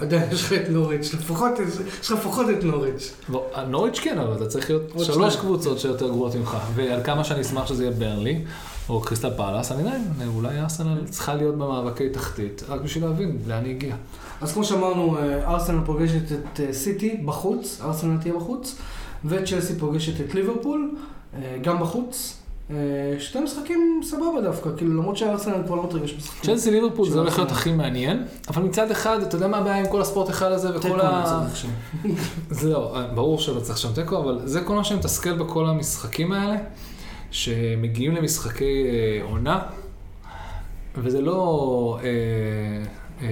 [0.00, 1.52] עדיין יש לך את נוריץ', לפחות,
[2.00, 3.12] יש לך לפחות את נוריץ'.
[3.28, 5.40] לא, נוריץ' כן, אבל אתה צריך להיות שלוש שניים.
[5.40, 8.44] קבוצות שיותר גרועות ממך, ועל כמה שאני אשמח שזה יהיה ברנלי,
[8.88, 13.64] או קריסטל פאלאס, אני עדיין, אולי ארסנל צריכה להיות במאבקי תחתית, רק בשביל להבין לאן
[13.64, 13.96] היא הגיעה.
[14.40, 18.76] אז כמו שאמרנו, אה, ארסנל פוגשת את אה, סיטי בחוץ, ארסנל תהיה בחוץ,
[19.24, 20.94] וצ'לסי פוגשת את ליברפול,
[21.34, 22.43] אה, גם בחוץ.
[22.70, 22.76] אה,
[23.18, 26.42] שתי משחקים סבבה דווקא, כאילו למרות שהארסנל כבר לא מתרגש משחקים.
[26.42, 27.50] צ'לסי ליברפול זה הולך להיות.
[27.50, 31.00] הכי מעניין, אבל מצד אחד, אתה יודע מה הבעיה עם כל הספורט אחד הזה וכל
[31.00, 31.46] ה...
[32.50, 36.56] זה לא, ברור שלא צריך שם תיקו, אבל זה כל מה שמתסכל בכל המשחקים האלה,
[37.30, 39.60] שמגיעים למשחקי אה, עונה,
[40.96, 43.28] וזה לא, אה,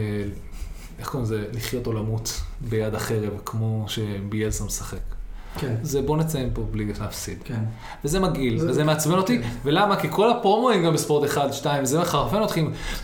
[0.98, 5.11] איך קוראים לזה, לחיות או למות ביד החרב, כמו שביאלסה משחק.
[5.58, 7.38] כן, זה בוא נציין פה בלי להפסיד.
[7.44, 7.58] כן.
[8.04, 9.48] וזה מגעיל, זה- וזה מעצבן אותי, כן.
[9.64, 9.96] ולמה?
[9.96, 12.54] כי כל הפרומואים גם בספורט 1, 2, זה מחרפן אותך,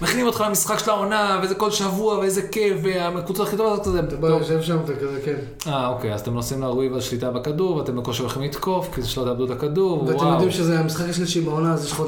[0.03, 4.17] מכינים אותך למשחק של העונה, וזה כל שבוע, ואיזה כיף, והקבוצה הכי טובה, זה אתה
[4.17, 4.29] בא.
[4.29, 5.37] יושב שם, אתה כזה, כן.
[5.71, 9.25] אה, אוקיי, אז אתם נוסעים להרוויב על שליטה בכדור, ואתם בקושי הולכים לתקוף, כדי שלא
[9.25, 10.33] תאבדו את הכדור, ואתם וואו.
[10.33, 12.01] יודעים שזה המשחק השלישי בעונה, אז יש לך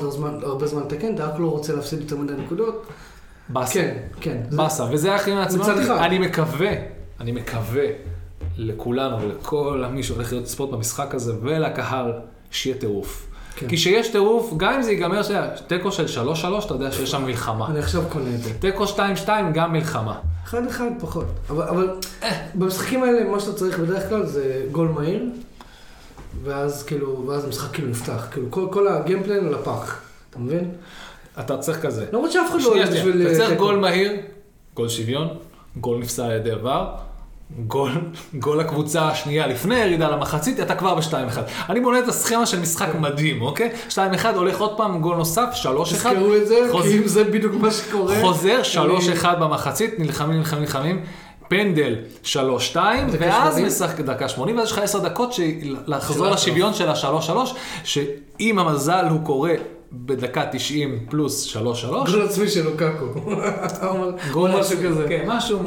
[0.43, 2.87] הרבה זמן לתקן, אתה רק לא רוצה להפסיד יותר מדי נקודות.
[3.49, 3.73] באסה.
[3.75, 4.37] כן, כן.
[4.51, 5.91] זה- באסה, וזה הכי מעצבן אותי.
[6.05, 6.71] אני מקווה,
[7.21, 7.85] אני מקווה
[8.57, 12.13] לכולנו ולכל מי שהולך להיות ספורט במשחק הזה, ולקהל,
[12.51, 13.27] שיהיה טירוף.
[13.57, 13.69] כן.
[13.69, 15.21] כי כשיש טירוף, גם אם זה ייגמר,
[15.67, 17.67] תיקו של 3-3, אתה יודע שיש שם מלחמה.
[17.67, 18.55] אני עכשיו קונה את זה.
[18.55, 20.19] תיקו 2-2, גם מלחמה.
[20.45, 21.25] אחד אחד פחות.
[21.51, 21.91] אבל, אבל
[22.55, 25.25] במשחקים האלה, מה שאתה צריך בדרך כלל זה גול מהיר,
[26.43, 28.29] ואז כאילו, ואז המשחק כאילו נפתח.
[28.31, 30.01] כאילו, כל, כל הגיימפלן על הפח.
[30.31, 30.71] אתה מבין?
[31.41, 32.07] אתה צריך כזה.
[32.13, 33.27] למרות שאף אחד לא שנייה, שנייה.
[33.27, 33.65] אתה צריך תיקו.
[33.65, 34.13] גול מהיר,
[34.75, 35.29] גול שוויון,
[35.77, 36.95] גול נפסל על ידי עבר,
[37.59, 37.91] גול,
[38.35, 41.39] גול הקבוצה השנייה לפני הירידה למחצית, אתה כבר ב-2-1.
[41.69, 43.71] אני בונה את הסכמה של משחק מדהים, אוקיי?
[43.89, 43.95] 2-1,
[44.35, 47.71] הולך עוד פעם, גול נוסף, 3-1, תזכרו את זה, חוז- כי אם זה בדיוק מה
[47.71, 48.15] שקורה...
[48.21, 51.03] חוזר, אני- 3-1 במחצית, נלחמים, נלחמים, נלחמים.
[51.49, 51.95] פנדל
[52.25, 52.35] 3-2,
[53.13, 53.67] דקה ואז 80.
[53.67, 55.35] משחק דקה 80, ואז יש לך 10 דקות
[55.87, 57.31] לחזור לשוויון של ה-3-3,
[57.85, 59.53] שאם המזל הוא קורה
[59.93, 61.59] בדקה 90 פלוס 3-3,
[62.11, 63.07] גול עצמי של לוקקו.
[64.33, 65.05] גול משהו כזה.
[65.09, 65.63] כן, משהו,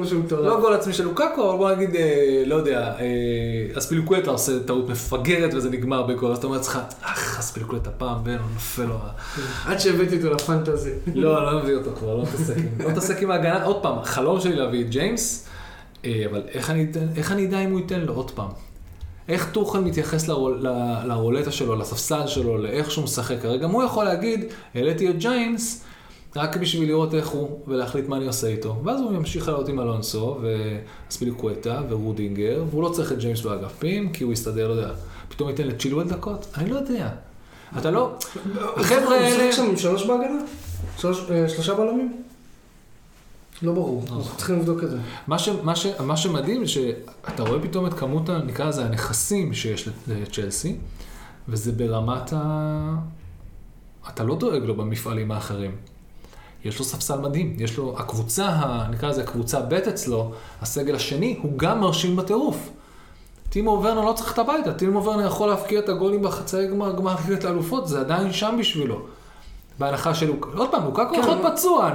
[0.00, 0.44] משהו מטורף.
[0.44, 4.88] לא גול עצמי של לוקאקו, אבל בוא נגיד, אה, לא יודע, אה, אספיליקווטה עושה טעות
[4.88, 8.94] מפגרת וזה נגמר בגול, אז אתה אומר לעצמך, אך, אספיליקווטה פעם בין, הוא נופל לו.
[8.94, 10.92] ה-" עד שהבאתי אותו לפנטזי.
[11.14, 13.64] לא, לא מביא אותו כבר, לא מתעסק עם, לא מתעסק עם ההגנה.
[13.64, 15.48] עוד פעם, חלום שלי להביא את ג'יימס,
[16.04, 16.42] אה, אבל
[17.14, 18.65] איך אני אדע אם הוא ייתן לו עוד פעם?
[19.28, 23.62] איך טוחל מתייחס לרול, ל- לרולטה שלו, לספסל שלו, לאיך שהוא משחק כרגע?
[23.62, 25.84] גם הוא יכול להגיד, העליתי את ג'יימס
[26.36, 28.76] רק בשביל לראות איך הוא ולהחליט מה אני עושה איתו.
[28.84, 30.38] ואז הוא ימשיך לעלות עם אלונסו
[31.08, 34.90] ואספיליקווטה ורודיגר, והוא לא צריך את ג'יימס באגפים, כי הוא יסתדר, לא יודע,
[35.28, 36.46] פתאום ייתן לצ'ילואל דקות?
[36.56, 37.08] אני לא יודע.
[37.78, 38.14] אתה לא...
[38.76, 39.48] החבר'ה הוא האלה...
[39.48, 40.40] משחק שם עם שלוש בהגנה?
[41.04, 42.22] אה, שלושה בלמים?
[43.62, 44.98] לא ברור, אנחנו צריכים לבדוק את זה.
[45.26, 49.54] מה, ש, מה, ש, מה שמדהים זה שאתה רואה פתאום את כמות, נקרא לזה, הנכסים
[49.54, 50.76] שיש לצ'לסי,
[51.48, 52.94] וזה ברמת ה...
[54.08, 55.70] אתה לא דואג לו במפעלים האחרים.
[56.64, 60.32] יש לו ספסל מדהים, יש לו, הקבוצה, נקרא לזה קבוצה ב' אצלו,
[60.62, 62.70] הסגל השני, הוא גם מרשים בטירוף.
[63.48, 67.14] טימו ורנר לא צריך את הביתה, טימו ורנר יכול להבקיע את הגולים בחצאי גמר, גמר
[67.28, 69.00] ליגת האלופות, זה עדיין שם בשבילו.
[69.78, 70.32] בהנחה של.
[70.56, 71.90] עוד פעם, לוקקו כן, יכול להיות אבל- פצוע.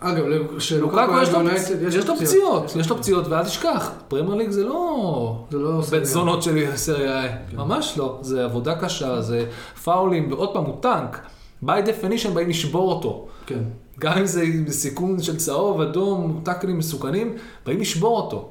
[0.00, 0.24] אגב,
[0.58, 4.50] שלוקקו היה יש ביונייטד, פצ- יש לו פציעות, יש לו פציעות, ואל תשכח, פרמייר ליג
[4.50, 9.46] זה לא זה לא בית זונות של סריה A, ממש לא, זה עבודה קשה, זה
[9.84, 11.20] פאולים, ועוד פעם, הוא טנק,
[11.64, 13.58] by definition באים לשבור אותו, כן.
[14.00, 17.36] גם אם זה בסיכון של צהוב, אדום, טאקלים מסוכנים,
[17.66, 18.50] באים לשבור אותו.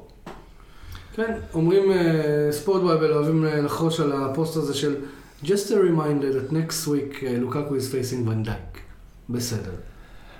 [1.14, 1.96] כן, אומרים אה,
[2.50, 4.94] ספורט בייבל אוהבים אה, לחרוש על הפוסט הזה של
[5.44, 8.78] just a reminder that next week אה, לוקקו is facing ון דייק.
[9.30, 9.70] בסדר.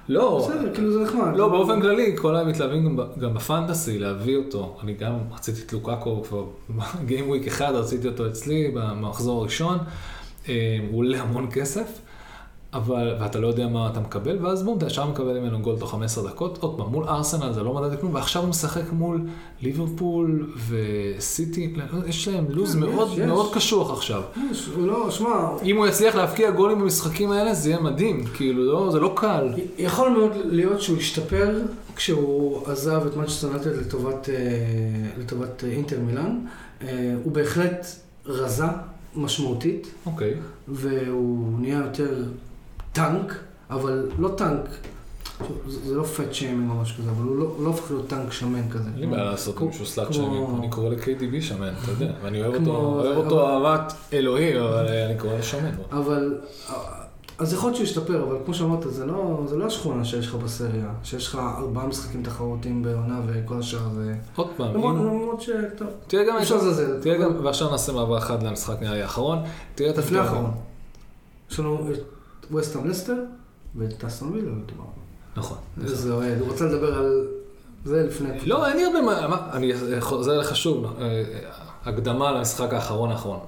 [0.08, 1.36] לא, בסדר, כאילו זה נחמד.
[1.36, 4.76] לא, באופן כללי, כל היום מתלהבים גם, בפנטסי להביא אותו.
[4.82, 6.44] אני גם רציתי את לוקאקו כבר
[7.06, 9.78] גיים וויק אחד, רציתי אותו אצלי במחזור הראשון.
[10.48, 12.00] אה, הוא עולה המון כסף,
[12.76, 15.90] אבל, ואתה לא יודע מה אתה מקבל, ואז בום, אתה ישר מקבל ממנו גול תוך
[15.90, 16.58] 15 דקות.
[16.60, 19.20] עוד פעם, מול ארסנל זה לא מדד כלום, ועכשיו הוא משחק מול
[19.62, 21.74] ליברפול וסיטי,
[22.06, 23.24] יש להם לוז כן, מאוד יש, יש.
[23.24, 24.22] מאוד קשוח עכשיו.
[24.50, 28.24] יש, הוא לא, שמע, אם הוא יצליח להבקיע גולים במשחקים האלה, זה יהיה מדהים.
[28.34, 29.48] כאילו, לא, זה לא קל.
[29.78, 31.58] יכול מאוד להיות שהוא השתפר
[31.96, 34.34] כשהוא עזב את מנצ'סטר יונייטד לטובת, אה,
[35.18, 36.38] לטובת אינטר מילאן.
[36.82, 37.86] אה, הוא בהחלט
[38.26, 38.64] רזה
[39.16, 40.34] משמעותית, אוקיי.
[40.68, 42.24] והוא נהיה יותר
[42.96, 43.34] טנק,
[43.70, 44.60] אבל לא טנק.
[45.68, 48.32] זה לא fat shaming או משהו כזה, אבל הוא לא, הוא לא הופך להיות טנק
[48.32, 48.88] שמן כזה.
[48.94, 52.54] אין לי בעיה לעשות מישהו slut shaming, אני קורא ל-KDB שמן, אתה יודע, ואני אוהב
[52.54, 55.70] אותו, אוהב אבל- אותו אהבת אלוהים, אבל אני קורא לו שמן.
[55.92, 56.38] אבל,
[57.38, 60.34] אז יכול להיות שהוא ישתפר, אבל כמו שאמרת, זה לא, זה לא השכונה שיש לך
[60.34, 64.14] בסריה, שיש לך ארבעה משחקים תחרותיים בעונה וכל השאר זה...
[64.36, 65.50] עוד פעם, למרות ש...
[65.78, 67.00] טוב, תראה גם, אפשר לזלזל.
[67.02, 69.38] תראה גם, ועכשיו נעשה מעבר אחד למשחק נראה לי האחרון,
[69.74, 70.36] תראה את לפני הפתרון.
[70.44, 70.54] האחרון.
[71.50, 71.78] יש לנו
[72.50, 73.16] ווסטהאם לסטר
[73.74, 74.90] ואת טסטון וילה, לא דיברנו.
[75.36, 75.58] נכון.
[75.82, 77.28] איזה אוהד, הוא רצה לדבר על
[77.84, 78.28] זה לפני...
[78.46, 80.86] לא, אין לי הרבה מה, אני חוזר לך שוב,
[81.84, 83.40] הקדמה למשחק האחרון האחרון,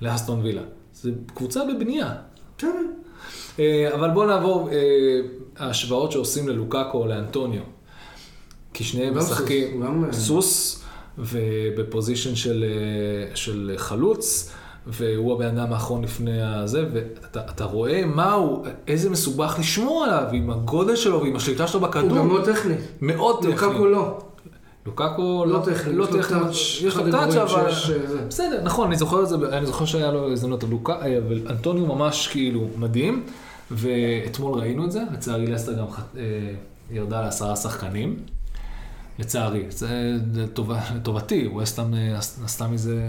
[0.00, 0.62] לאסטון וילה.
[0.94, 2.14] זה קבוצה בבנייה.
[3.58, 4.76] אה, אבל בואו נעבור אה,
[5.56, 7.62] ההשוואות שעושים ללוקאקו או לאנטוניו.
[8.74, 10.84] כי שניהם משחקים אה, סוס,
[11.18, 12.64] ובפוזיישן של,
[13.34, 14.52] של חלוץ,
[14.86, 20.24] והוא הבן אדם האחרון לפני הזה, ואתה אתה רואה מה הוא, איזה מסובך לשמור עליו,
[20.32, 22.18] עם הגודל שלו ועם השליטה שלו הוא בכדור.
[22.18, 22.74] גם מאוד טכני.
[23.00, 23.50] מאוד טכני.
[23.68, 24.18] לוקקו לא.
[24.86, 25.94] לוקאקו לא טכני.
[25.94, 26.38] לא יש לו טכני,
[26.86, 27.70] יש לו הדברים אבל...
[27.70, 28.24] אה.
[28.28, 31.86] בסדר, נכון, אני זוכר את זה, אני זוכר שהיה לו הזדמנות, אבל אה, אבל אנטוניו
[31.86, 33.22] ממש כאילו מדהים,
[33.70, 35.84] ואתמול ראינו את זה, לצערי לסטר גם
[36.16, 36.22] אה,
[36.90, 38.16] ירדה לעשרה שחקנים,
[39.18, 40.12] לצערי, זה
[40.94, 43.02] לטובתי, ווסטהאם עש- עשתה מזה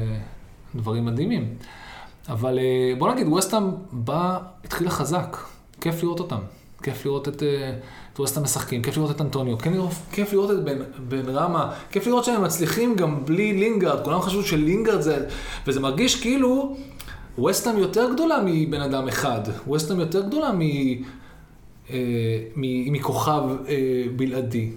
[0.76, 1.54] דברים מדהימים,
[2.30, 5.38] אבל אה, בוא נגיד, ווסטהאם בא, התחילה חזק,
[5.82, 6.40] כיף לראות אותם,
[6.84, 7.44] כיף לראות את...
[7.44, 7.78] אה,
[8.16, 10.78] את ווסטהאם משחקים, כיף לראות את אנטוניו, כיף לראות, כיף לראות את בן,
[11.10, 15.26] בן רמה, כיף לראות שהם מצליחים גם בלי לינגארד, כולם חשבו שלינגארד זה,
[15.68, 16.78] וזה מרגיש כאילו
[17.38, 24.72] ווסטהאם יותר גדולה מבן אדם אחד, ווסטהאם יותר גדולה מ, אה, מ, מכוכב אה, בלעדי.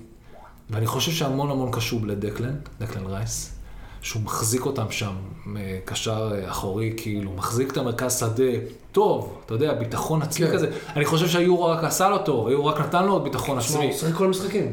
[0.70, 3.57] ואני חושב שהמון המון קשור לדקלן, דקלן רייס,
[4.02, 5.12] שהוא מחזיק אותם שם,
[5.56, 8.58] אה, קשר אה, אחורי, כאילו, מחזיק את המרכז שדה
[8.92, 10.52] טוב, אתה יודע, ביטחון עצמי כן.
[10.52, 10.70] כזה.
[10.96, 13.84] אני חושב שהיורו רק עשה לו טוב, היורו רק נתן לו עוד ביטחון עצמי.
[13.84, 14.72] הוא שיחק כל המשחקים.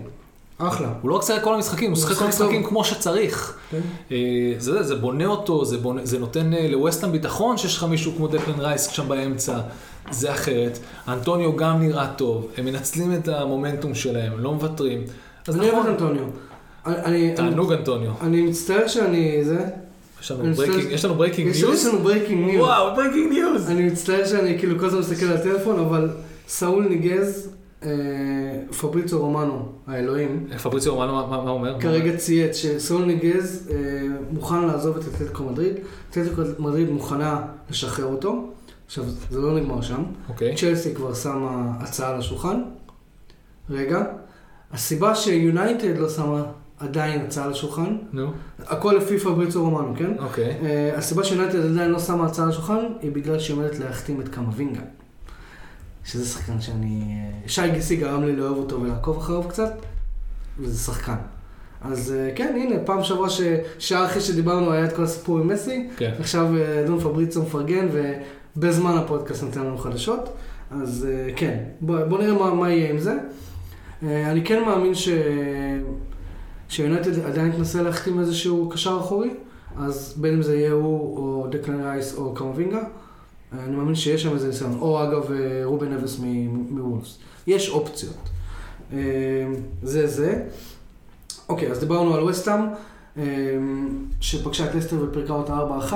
[0.58, 0.94] אחלה.
[1.02, 2.26] הוא לא רק שיחק כל המשחקים, הוא שיחק כל.
[2.26, 3.58] המשחקים כמו שצריך.
[3.72, 3.80] כן.
[4.12, 8.28] אה, זה, זה בונה אותו, זה, בונה, זה נותן לווסטהאם ביטחון שיש לך מישהו כמו
[8.28, 9.60] דקלן רייס שם באמצע,
[10.12, 10.80] זה אחרת.
[11.08, 15.04] אנטוניו גם נראה טוב, הם מנצלים את המומנטום שלהם, לא מוותרים.
[15.48, 16.24] אז אני אוהב את נכון, אנטוניו.
[16.86, 18.12] אני- אני- תענוג אנטוניו.
[18.22, 19.66] אני מצטער שאני זה.
[20.22, 20.32] יש
[21.06, 21.74] לנו breaking news?
[21.74, 22.62] יש לנו breaking news.
[22.62, 23.70] וואו, breaking news!
[23.70, 26.10] אני מצטער שאני כאילו כל הזמן מסתכל על הטלפון, אבל
[26.48, 27.50] סאול ניגז,
[27.84, 27.90] אה,
[28.82, 31.80] פבריצו רומנו, האלוהים, פבריציו רומנו, מה מה- מה אומר?
[31.82, 33.76] כרגע צייץ שסאול ניגז אה,
[34.32, 35.74] מוכן לעזוב את אתלטיקו מדריד,
[36.12, 38.48] אתלטיקו מדריד מוכנה לשחרר אותו.
[38.86, 40.04] עכשיו, זה לא נגמר שם.
[40.30, 40.56] אוקיי.
[40.56, 42.62] צ'לסי כבר שמה הצעה על השולחן.
[43.70, 44.04] רגע.
[44.74, 46.44] הסיבה שיונייטד לא שמה
[46.80, 50.14] עדיין הצעה על השולחן, נו, הכל לפי פבריצו רומנו, כן?
[50.20, 50.58] אוקיי.
[50.62, 54.30] Uh, הסיבה שיונייטד עדיין לא שמה הצעה על השולחן, היא בגלל שהיא עומדת להחתים את
[54.30, 54.82] קמבינגה.
[56.06, 57.04] שזה שחקן שאני...
[57.04, 59.72] אה, שי גיסי גרם לי לאהוב אותו ולעקוב אחריו קצת,
[60.60, 61.16] וזה שחקן.
[61.82, 65.88] אז אה, כן, הנה, פעם שעברה ששעה אחרי שדיברנו היה את כל הסיפור עם מסי,
[65.98, 66.12] כן.
[66.20, 70.30] עכשיו אה, אדון פבריצו מפרגן, ובזמן הפודקאסט נותן לנו חדשות.
[70.72, 73.18] אז אה, כן, בוא, בוא נראה מה, מה יהיה עם זה.
[74.04, 75.10] אה, אני כן מאמין ש...
[76.70, 79.30] שיונייטד עדיין תנסה להחתים איזשהו קשר אחורי,
[79.78, 84.24] אז בין אם זה יהיה הוא או דקלן רייס או קמבינגה, אה, אני מאמין שיש
[84.24, 84.78] שם איזה ניסיון.
[84.82, 86.20] או אגב אה, רובן אבס
[86.70, 87.18] מוולפס.
[87.48, 88.30] יש אופציות.
[88.94, 88.98] אה,
[89.84, 90.44] זה זה.
[91.50, 92.60] אוקיי, אז דיברנו על וסטאם,
[93.18, 93.24] אה,
[94.22, 95.94] שפגשה את לסטר ופירקה אותה 4-1.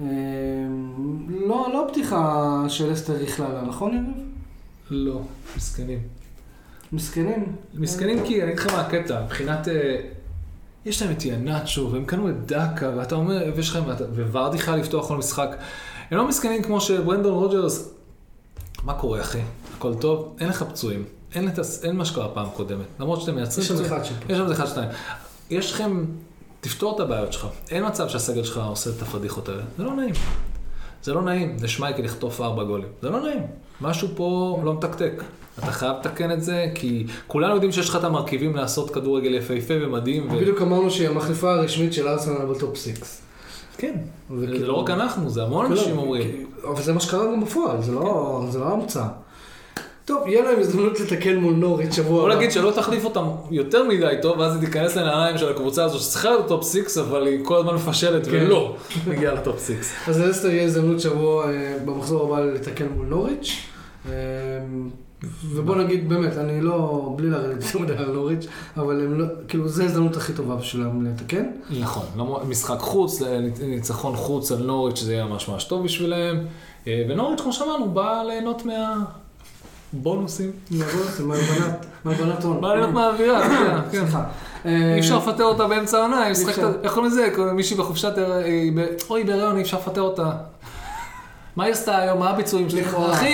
[0.00, 0.06] אה,
[1.28, 4.26] לא, לא פתיחה של לסטר בכלל, נכון יריב?
[4.90, 5.20] לא,
[5.56, 6.23] מסכנים.
[6.94, 7.56] מסכנים.
[7.74, 9.68] מסכנים כי אני אגיד לך מה הקטע, מבחינת...
[9.68, 9.96] אה,
[10.84, 14.76] יש להם את ינאצ'ו, והם קנו את דאקה, ואתה אומר, ויש לכם, ואתה- וורדי חייב
[14.76, 15.56] לפתוח כל משחק.
[16.10, 17.90] הם לא מסכנים כמו שברנדון רוג'רס,
[18.84, 19.40] מה קורה אחי?
[19.76, 20.36] הכל טוב?
[20.40, 21.04] אין לך פצועים.
[21.34, 22.84] אין, את, אין מה שקרה פעם קודמת.
[23.00, 23.84] למרות שאתם מייצרים יש שם.
[23.84, 24.14] אחד שם.
[24.28, 24.88] יש שם אחד, שתיים.
[25.50, 26.04] יש לכם,
[26.60, 27.46] תפתור את הבעיות שלך.
[27.70, 29.62] אין מצב שהסגל שלך עושה את הפדיחות האלה.
[29.78, 30.14] זה לא נעים.
[31.04, 32.88] זה לא נעים לשמייקל לחטוף ארבע גולים.
[33.02, 33.42] זה לא נעים.
[33.80, 35.22] משהו פה לא מתקתק.
[35.58, 39.74] אתה חייב לתקן את זה, כי כולנו יודעים שיש לך את המרכיבים לעשות כדורגל יפהפה
[39.80, 40.32] ומדהים.
[40.32, 40.36] ו...
[40.36, 42.92] בדיוק אמרנו שהיא המחליפה הרשמית של ארסנל ב top 6.
[43.76, 43.94] כן.
[44.38, 46.46] זה זה לא רק אנחנו, זה המון אנשים אומרים.
[46.64, 49.08] אבל זה מה שקרה גם בפועל, זה לא זה לא המצאה.
[50.04, 52.36] טוב, יהיה להם הזדמנות לתקן מול נוריץ' שבוע בוא הבא.
[52.36, 56.28] נגיד שלא תחליף אותם יותר מדי טוב, ואז היא תיכנס לנעליים של הקבוצה הזו שצריכה
[56.30, 58.30] להיות ב top 6, אבל היא כל הזמן מפשלת, כן.
[58.32, 58.76] ולא
[59.06, 59.72] מגיעה לטופ 6.
[60.08, 63.52] אז לסטר יהיה הזדמנות שבוע אה, במחזור הבא לתקן מול נוריץ'.
[64.08, 64.12] אה,
[65.44, 68.46] ובוא נגיד, באמת, אני לא, בלי לרדת יותר מדי על נוריץ',
[68.76, 71.44] אבל הם לא, כאילו, זו ההזדמנות הכי טובה בשבילם לתקן.
[71.80, 73.22] נכון, למרות- משחק חוץ,
[73.62, 76.36] ניצחון חוץ על נוריץ' זה יהיה ממש ממש טוב בשבילם.
[76.86, 79.23] אה, ונוריץ', כמו שאמרנו, בא ליהנות מהבונוסים.
[81.08, 82.60] זה מהלבנת, מהלבנת הון.
[82.60, 83.98] בא ליהנות מהאווירה, יודע, כן.
[83.98, 84.24] סליחה.
[84.64, 86.62] אי אפשר לפטר אותה באמצע העונה, היא משחקת.
[86.82, 87.28] איך קוראים לזה?
[87.54, 88.12] מישהי בחופשת,
[88.74, 90.30] ב- אוי, היא בהריון, אי אפשר לפטר אותה.
[91.56, 92.18] מה היא עשתה היום?
[92.18, 92.80] מה הביצועים שלה?
[92.80, 93.12] לכאורה.
[93.12, 93.26] אחי,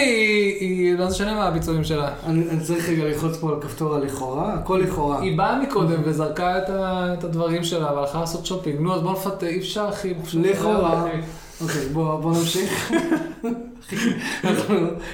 [0.61, 2.09] היא, לא משנה מה הביצועים שלה.
[2.27, 5.21] אני צריך רגע ללחוץ פה על כפתור הלכאורה, הכל לכאורה.
[5.21, 8.81] היא באה מקודם וזרקה את הדברים שלה והלכה לעשות שופינג.
[8.81, 10.15] נו, אז בוא נפטר, אי אפשר, אחי.
[10.35, 11.05] לכאורה.
[11.63, 12.93] אוקיי, בוא נמשיך.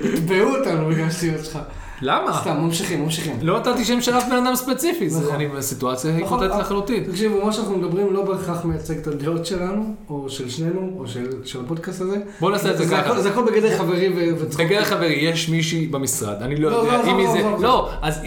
[0.01, 1.59] יתבעו אותנו בגלל השטויות שלך.
[2.03, 2.38] למה?
[2.40, 3.36] סתם, ממשיכים, ממשיכים.
[3.42, 5.34] לא נתתי שם של אף בן אדם ספציפי, זה- נכון.
[5.34, 7.05] אני בסיטואציה נכון, היפותטית לחלוטין.
[7.05, 11.05] תקשיבו, מה שאנחנו מדברים לא בהכרח מייצג את הדעות שלנו, או של שנינו, או
[11.44, 12.16] של הפודקאסט הזה.
[12.40, 13.22] בוא נעשה את זה ככה.
[13.22, 14.66] זה הכל בגדר חברים וצחוקים.
[14.66, 17.61] תגיד חברי, יש מישהי במשרד, אני לא לא, יודע, לא, אם לא, היא זה, לא,
[17.61, 18.20] לא, אז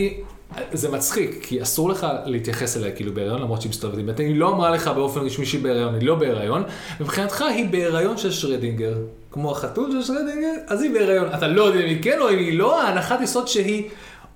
[0.73, 4.39] זה מצחיק, כי אסור לך להתייחס אליה כאילו בהיריון, למרות שהיא מסתובבת עם בטן, היא
[4.39, 6.63] לא אמרה לך באופן רשמי שהיא בהיריון, היא לא בהיריון,
[6.99, 8.97] מבחינתך היא בהיריון של שרדינגר,
[9.31, 12.37] כמו החתול של שרדינגר, אז היא בהיריון, אתה לא יודע אם היא כן או אם
[12.37, 13.89] היא לא, ההנחת יסוד שהיא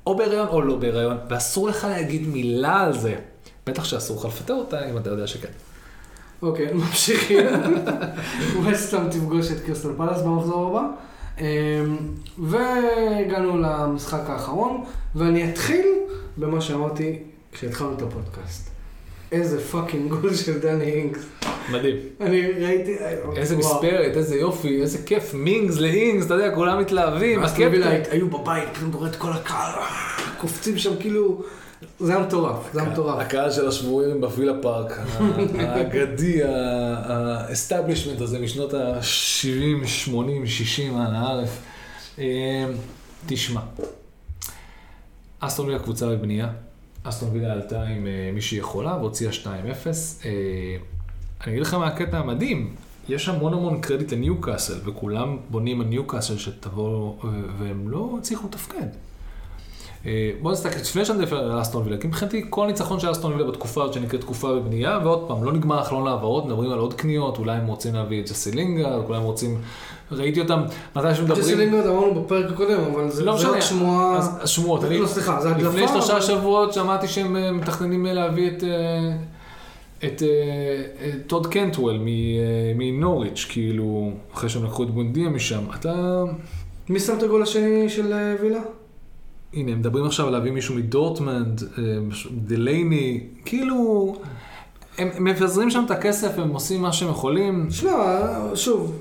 [0.08, 3.16] או בהיריון או לא בהיריון, ואסור לך להגיד מילה על זה.
[3.68, 5.48] בטח שאסור לך לפטר אותה, אם אתה יודע שכן.
[6.42, 7.46] אוקיי, ממשיכים.
[8.66, 10.88] ווסטהאם תפגוש את קריסטל פאלאס במחזור הבא.
[11.40, 11.98] אמ,
[12.38, 14.84] והגענו למשחק האחרון,
[15.16, 15.86] ואני אתחיל
[16.38, 17.20] במה שאמרתי
[17.52, 18.70] כשהתחלנו את הפודקאסט.
[19.32, 21.26] איזה fucking גול של דני אינגס.
[21.72, 21.96] מדהים.
[22.22, 22.96] אני ראיתי...
[23.36, 23.76] איזה וואו.
[23.76, 28.12] מספרת, איזה יופי, איזה כיף, מינגס לאינגס, אתה יודע, כולם מתלהבים, אסטון וילה הקפטן.
[28.12, 29.88] היו בבית, פתאום אתה רואה את כל הקהל, אה,
[30.38, 31.44] קופצים שם כאילו...
[32.00, 33.20] זה היה מטורף, זה היה מטורף.
[33.20, 35.00] הקהל של השבויים בווילה פארק,
[35.60, 41.58] האגדי, ה establishment הזה משנות ה-70, 80, 60, אנא ערף.
[42.20, 42.66] אה,
[43.26, 43.62] תשמע,
[45.46, 46.50] אסטון וילה קבוצה בבנייה,
[47.04, 49.46] אסטון וילה עלתה עם אה, מי שהיא יכולה והוציאה 2-0.
[49.46, 50.32] אה,
[51.44, 52.76] אני אגיד לך מה הקטע המדהים,
[53.10, 57.30] יש המון המון קרדיט לניוקאסל, וכולם בונים על ניוקאסל שתבוא, אה,
[57.60, 58.88] והם לא הצליחו לתפקד.
[60.42, 63.52] בוא נסתכל, לפני שאני מדבר על אסטון וילה, כי מבחינתי כל ניצחון של אסטון וילה
[63.52, 67.38] בתקופה הזאת שנקראת תקופה בבנייה, ועוד פעם, לא נגמר החלון העברות, מדברים על עוד קניות,
[67.38, 69.62] אולי הם רוצים להביא את ג'סי לינגרד, אולי הם רוצים,
[70.18, 70.62] ראיתי אותם,
[70.96, 74.18] מתי ג'סי שמדברים, לינגרד אמרנו בפרק הקודם, אבל זה לא רק שמועה...
[74.18, 75.70] אז השמועות, אני, לא, סליחה, זה הדלפה.
[75.70, 79.14] לפני שלושה שבועות שמעתי שהם אה, מתכננים אה, להביא את, אה,
[80.04, 80.22] את
[81.28, 82.00] טוד קנטוול
[82.76, 86.24] מנוריץ', כאילו, אחרי שהם לקחו את בונדיה משם, אתה...
[86.90, 88.62] מי שם את הגול השני של וילה?
[89.54, 91.64] הנה, הם מדברים עכשיו על להביא מישהו מדורטמנד,
[92.32, 94.16] דלייני, כאילו,
[94.98, 97.68] הם מפזרים שם את הכסף, הם עושים מה שהם יכולים.
[97.70, 98.20] שמע,
[98.56, 99.00] שוב,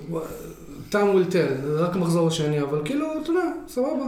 [0.93, 4.05] time will tell, זה רק המחזור השני, אבל כאילו, אתה יודע, סבבה.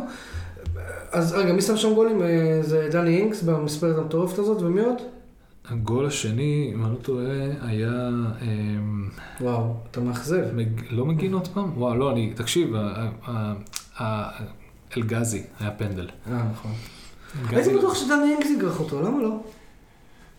[1.13, 2.23] אז רגע, מי שם שם גולים?
[2.23, 4.97] אה, זה דני אינקס במספרת המטורפת הזאת, ומי עוד?
[5.69, 7.27] הגול השני, אם אני לא טועה,
[7.63, 8.09] היה...
[8.43, 9.09] אמ,
[9.41, 10.55] וואו, אתה מאכזב.
[10.55, 10.69] מג...
[10.91, 11.79] לא מגין עוד פעם?
[11.79, 12.75] וואו, לא, אני, תקשיב,
[14.97, 16.09] אלגזי היה פנדל.
[16.31, 16.73] אה, נכון.
[17.49, 19.37] הייתי בטוח שדני אינקס יגרח אותו, למה לא?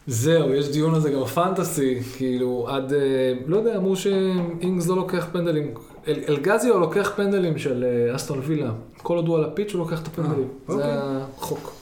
[0.07, 4.95] זהו, יש דיון על זה גם בפנטסי, כאילו, עד, אה, לא יודע, אמרו שאינגס לא
[4.95, 5.73] לוקח פנדלים.
[6.07, 8.71] אל, אלגזיו לוקח פנדלים של אה, אסטון וילה.
[8.97, 10.47] כל עוד הוא על הפיץ' הוא לוקח את הפנדלים.
[10.69, 10.97] אה, זה אוקיי.
[11.37, 11.73] החוק.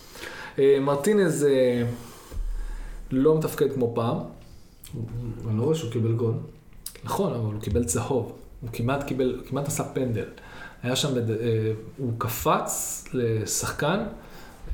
[0.59, 1.47] אה, מרטינז
[3.11, 4.17] לא מתפקד כמו פעם.
[5.49, 6.33] אני לא רואה שהוא קיבל גול.
[7.03, 8.33] נכון, אבל הוא קיבל צהוב.
[8.61, 10.25] הוא כמעט קיבל, כמעט עשה פנדל.
[10.83, 11.13] היה שם,
[11.97, 14.03] הוא קפץ לשחקן,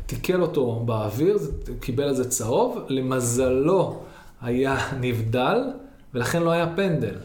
[0.05, 1.37] תיקל אותו באוויר,
[1.67, 4.03] הוא קיבל על זה צהוב, למזלו
[4.41, 5.63] היה נבדל,
[6.13, 7.15] ולכן לא היה פנדל.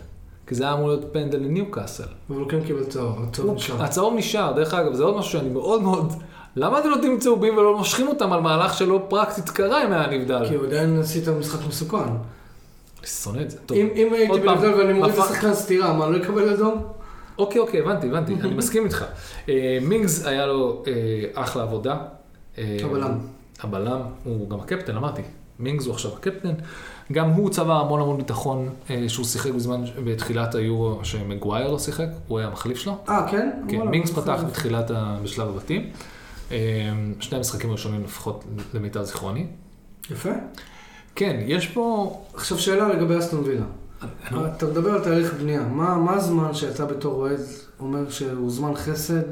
[0.47, 2.05] כי זה היה אמור להיות פנדל לניוקאסל.
[2.30, 3.82] אבל הוא כן קיבל צהוב, הצהוב נשאר.
[3.82, 6.12] הצהוב נשאר, דרך אגב, זה עוד משהו שאני מאוד מאוד...
[6.57, 10.49] למה אתם נותנים צהובים ולא מושכים אותם על מהלך שלא פרקטית קרה אם היה נבדל?
[10.49, 11.97] כי הוא עדיין עשית משחק מסוכן.
[11.99, 13.59] אני שונא את זה.
[13.66, 13.78] טוב.
[13.78, 16.86] אם אם הייתי בנבדל ואני מוריד לשחקן סטירה, מה, לא יקבל אדום?
[17.38, 19.05] אוקיי, אוקיי, הבנתי, הבנתי, אני מסכים איתך.
[19.49, 20.92] אה, מינגס היה לו אה,
[21.42, 21.97] אחלה עבודה.
[22.59, 23.18] אה, הבלם.
[23.61, 25.22] הבלם, הוא גם הקפטן, אמרתי.
[25.59, 26.55] מינגס הוא עכשיו הקפטן.
[27.12, 32.07] גם הוא צבר המון המון ביטחון אה, שהוא שיחק בזמן, בתחילת היורו שמגווייר לא שיחק,
[32.28, 32.96] הוא היה המחליף שלו.
[33.09, 33.50] אה, כן?
[33.68, 34.11] כן, מינגס.
[34.11, 35.90] פתח בתחילת, ה- בשלב הבתים.
[36.52, 36.57] אה,
[37.20, 38.44] שני המשחקים הראשונים לפחות
[38.74, 39.46] למיטב זיכרוני.
[40.11, 40.30] יפה.
[41.14, 42.16] כן, יש פה...
[42.34, 43.64] עכשיו שאלה לגבי אסטון וילה.
[44.57, 45.62] אתה מדבר על תהליך בנייה.
[45.62, 47.40] מה מה הזמן שאתה בתור אוהד
[47.80, 49.22] אומר שהוא זמן חסד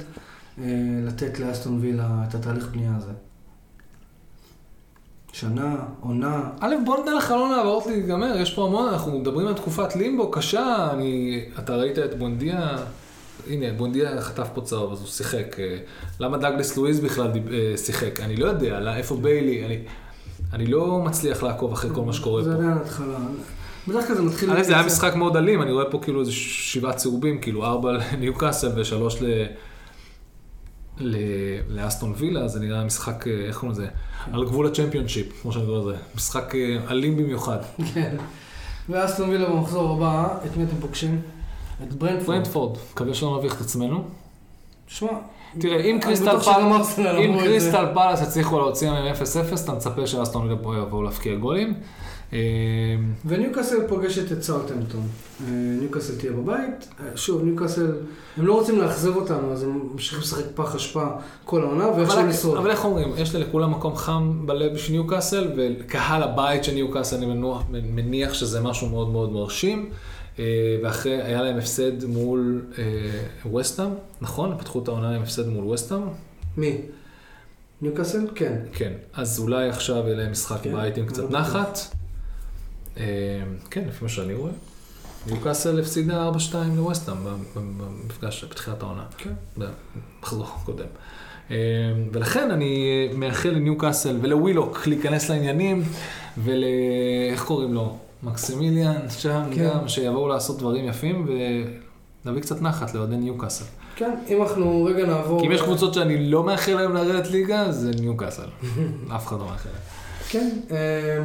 [0.58, 0.64] אה,
[1.06, 3.12] לתת לאסטון וילה את התהליך בנייה הזה?
[5.32, 9.96] שנה, עונה, א', בוא ניתן לחלון העברות להיגמר, יש פה המון, אנחנו מדברים על תקופת
[9.96, 12.76] לימבו קשה, אני, אתה ראית את בונדיה,
[13.50, 15.60] הנה, בונדיה חטף פה צהוב, אז הוא שיחק.
[15.60, 15.76] אה,
[16.20, 18.20] למה דאגלס לואיז בכלל אה, שיחק?
[18.20, 19.78] אני לא יודע, לא, איפה ביילי, אני,
[20.52, 22.56] אני לא מצליח לעקוב אחרי כל מה שקורה זה פה.
[22.56, 23.18] עדיין התחלה.
[23.88, 24.50] בדרך כלל זה מתחיל...
[24.50, 24.86] א', זה היה.
[24.86, 29.26] משחק מאוד אלים, אני רואה פה כאילו איזה שבעה צהובים, כאילו ארבע לניוקאסל ושלוש ל...
[31.68, 33.86] לאסטון וילה, זה נראה משחק, אה, איך קוראים לזה?
[34.32, 36.02] על גבול הצ'מפיונשיפ, כמו שאני קורא לזה.
[36.14, 37.58] משחק אה, אלים במיוחד.
[37.94, 38.16] כן.
[38.88, 41.20] ואסטון וילה במחזור הבא, את מי אתם פוגשים?
[41.82, 42.26] את ברנטפורד.
[42.26, 44.04] ברנטפורד, מקווה שלא נביך את עצמנו.
[44.86, 45.08] שמע,
[45.58, 45.98] תראה, אם
[47.38, 51.74] קריסטל פאלאס הצליחו להוציא מהם 0-0, אתה מצפה שאסטון וילה יבואו להבקיע גולים.
[52.32, 52.38] אה,
[53.26, 55.00] וניוקאסל פוגשת את סאוטהמפטון.
[55.00, 55.46] אה,
[55.80, 56.88] ניוקאסל תהיה בבית.
[57.00, 57.92] אה, שוב, ניוקאסל,
[58.36, 61.06] הם לא רוצים לאכזב אותנו, אז הם ממשיכים לשחק פח אשפה
[61.44, 62.58] כל העונה, ואיכשהו אבל- לשרוד.
[62.58, 67.26] אבל איך אומרים, יש לכולם מקום חם בלב בשביל ניוקאסל, וקהל הבית של ניוקאסל, אני
[67.26, 69.90] מנוח- מניח שזה משהו מאוד מאוד מרשים.
[70.38, 70.44] אה,
[70.84, 73.88] ואחרי, היה להם הפסד מול אה, וסטאם,
[74.20, 74.54] נכון?
[74.58, 76.00] פתחו את העונה עם הפסד מול וסטאם?
[76.56, 76.76] מי?
[77.82, 78.26] ניוקאסל?
[78.34, 78.56] כן.
[78.72, 78.92] כן.
[79.14, 81.40] אז אולי עכשיו יהיה להם משחק כן, בית עם קצת לא.
[81.40, 81.78] נחת.
[82.96, 83.04] אה,
[83.70, 84.52] כן, לפי מה שאני רואה.
[85.26, 87.16] ניוקאסל הפסידה 4-2 לווסטאם
[87.54, 89.04] במפגש בתחילת העונה.
[89.18, 89.32] כן.
[89.56, 90.86] במחזור הקודם.
[91.50, 91.56] אה,
[92.12, 95.82] ולכן אני מאחל לניוקאסל ולווילוק להיכנס לעניינים,
[96.38, 96.64] ול...
[97.32, 97.96] איך קוראים לו?
[98.22, 99.68] מקסימיליאן שם כן.
[99.68, 101.26] גם, שיבואו לעשות דברים יפים
[102.24, 103.64] ולהביא קצת נחת לאוהדי ניוקאסל.
[103.96, 105.40] כן, אם אנחנו רגע נעבור...
[105.40, 108.42] כי אם יש קבוצות שאני לא מאחל להם לרדת ליגה, זה ניוקאסל.
[109.16, 109.80] אף אחד לא מאחל להם.
[110.28, 111.22] כן, אה,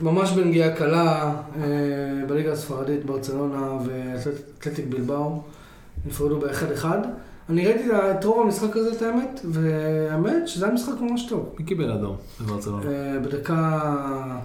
[0.00, 1.62] ממש בנגיעה קלה, אה,
[2.28, 5.42] בליגה הספרדית, ברצלונה ואתלטיק בלבאו
[6.06, 6.84] נפרדו ב-1-1.
[7.48, 11.54] אני ראיתי את רוב המשחק הזה, את האמת, והאמת שזה היה משחק ממש טוב.
[11.58, 12.86] מי קיבל אדום בברצלונה?
[12.86, 14.40] אה, בדקה...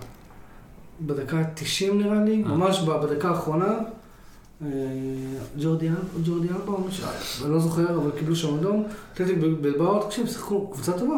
[1.01, 2.47] בדקה 90 נראה לי, אה.
[2.47, 3.77] ממש בדקה האחרונה.
[5.59, 6.73] ג'ורדי אלבה,
[7.43, 8.83] אני לא זוכר, אבל קיבלו שם אדום.
[9.13, 11.17] אתלטיק בלבאו, תקשיב, שיחקו קבוצה טובה.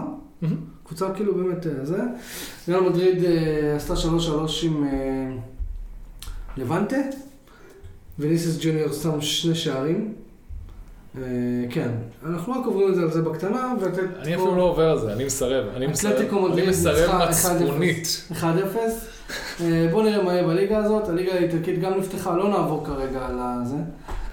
[0.88, 2.02] קבוצה כאילו באמת אה, זה.
[2.68, 3.98] ריאל מדריד אה, עשתה 3-3
[4.64, 5.32] עם אה,
[6.58, 6.96] לבנטה,
[8.20, 10.14] וניסיס ג'וניור שם שני שערים.
[11.70, 11.92] כן,
[12.26, 14.22] אנחנו רק עוברים את זה על זה בקטנה, ואתלטיקו...
[14.22, 15.66] אני אפילו לא עובר על זה, אני מסרב.
[15.76, 17.64] אני מסרב, אתלטיקו אני מדריד מסרב ניצחה 1-0.
[17.64, 18.28] מצפונית.
[18.32, 18.44] 1-0.
[19.62, 21.10] אה, בואו נראה מה יהיה בליגה הזאת.
[21.10, 23.78] הליגה האיטלקית גם נפתחה, לא נעבור כרגע על הזה.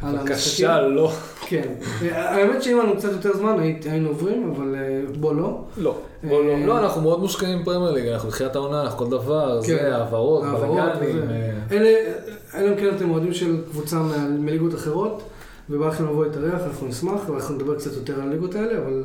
[0.03, 0.69] על המשחקים.
[0.69, 1.13] בבקשה, לא.
[1.41, 1.69] כן.
[2.11, 5.65] האמת שאם לנו קצת יותר זמן היינו עוברים, אבל אה, בוא לא.
[5.77, 5.99] לא.
[6.23, 6.51] בוא לא.
[6.51, 9.67] אה, לא, אנחנו מאוד מושקעים בפרמייר ליג, אנחנו בתחילת העונה, אנחנו כל דבר, כן.
[9.67, 11.17] זה, העברות, בלאגנים.
[11.23, 11.23] וזה.
[11.71, 13.97] אה, אלה, אם כן אתם אוהדים של קבוצה
[14.39, 15.23] מליגות אחרות,
[15.71, 19.03] ובא לכם לבוא להתארח, אנחנו נשמח, ואנחנו נדבר קצת יותר על הליגות האלה, אבל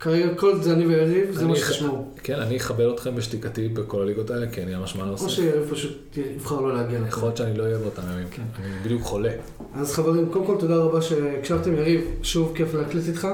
[0.00, 2.08] כרגע כל זה אני ויריב, זה מה שתשמעו.
[2.26, 5.30] כן, אני אכבד אתכם בשתיקתי בכל הליגות האלה, כי לי ממש מה או לעשות.
[5.30, 7.22] שיריב פשוט יבחר לא להגיע יכול לכאן.
[7.22, 8.42] להיות שאני לא אהיה באותם ימים, כן.
[8.58, 9.30] אני בדיוק חולה.
[9.74, 13.28] אז חברים, קודם כל תודה רבה שהקשבתם, יריב, שוב כיף להקליט איתך,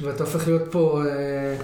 [0.00, 1.56] ואתה הופך להיות פה אה,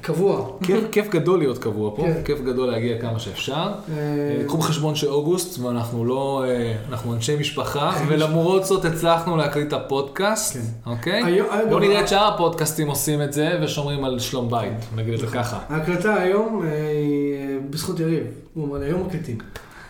[0.00, 0.46] קבוע.
[0.62, 2.22] כיף- כיף גדול להיות קבוע פה, כן.
[2.24, 3.54] כיף גדול להגיע כמה שאפשר.
[3.98, 9.72] אה, קחו בחשבון שאוגוסט, ואנחנו לא, אה, אנחנו אנשי משפחה, ולמרות זאת הצלחנו להקליט את
[9.72, 10.90] הפודקאסט, כן.
[10.90, 11.40] אוקיי?
[11.68, 15.26] בואו נראה את שאר הפודקאסטים עושים את זה, ושומרים על שלום בית, נגיד את זה
[15.26, 15.58] ככה.
[15.68, 17.36] ההקלטה היום אה, היא
[17.70, 18.24] בזכות יריב,
[18.54, 19.38] הוא לי, היום מקליטים.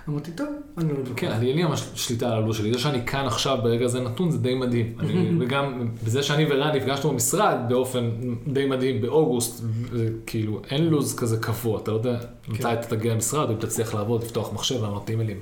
[0.09, 0.49] אמרתי, טוב,
[0.79, 0.99] אני לא.
[1.17, 2.73] כן, אני אין לי ממש שליטה על הלו"ז שלי.
[2.73, 4.95] זה שאני כאן עכשיו ברגע הזה נתון זה די מדהים.
[5.01, 8.11] אני, וגם בזה שאני ורן נפגשנו במשרד באופן
[8.47, 13.15] די מדהים באוגוסט, זה כאילו אין לו"ז כזה קבוע, אתה לא יודע מתי אתה תגיע
[13.15, 15.39] למשרד, אם תצליח לעבוד, לפתוח מחשב, לענות אימיילים.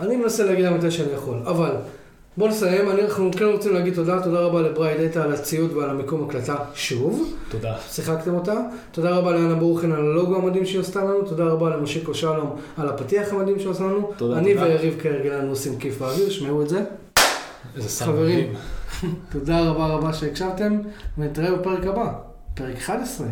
[0.00, 1.76] אני מנסה להגיע מתי שאני יכול, אבל
[2.36, 5.90] בוא נסיים, אני- אנחנו כן רוצים להגיד תודה, תודה רבה לברייד דאטה על הציוד ועל
[5.90, 7.74] המקום הקלטה שוב, תודה.
[7.90, 8.54] שיחקתם אותה,
[8.92, 12.88] תודה רבה לאנה ברוכן על הלוגו המדהים שהיא עשתה לנו, תודה רבה למושיקו שלום על
[12.88, 14.66] הפתיח המדהים שהוא עשה לנו, תודה, אני תודה.
[14.66, 16.82] ויריב כהרגלנו עושים כיף באוויר, שמעו את זה,
[17.76, 18.52] איזה סם חברים.
[19.32, 20.78] תודה רבה רבה שהקשבתם,
[21.18, 22.12] ונתראה בפרק הבא,
[22.54, 23.26] פרק 11.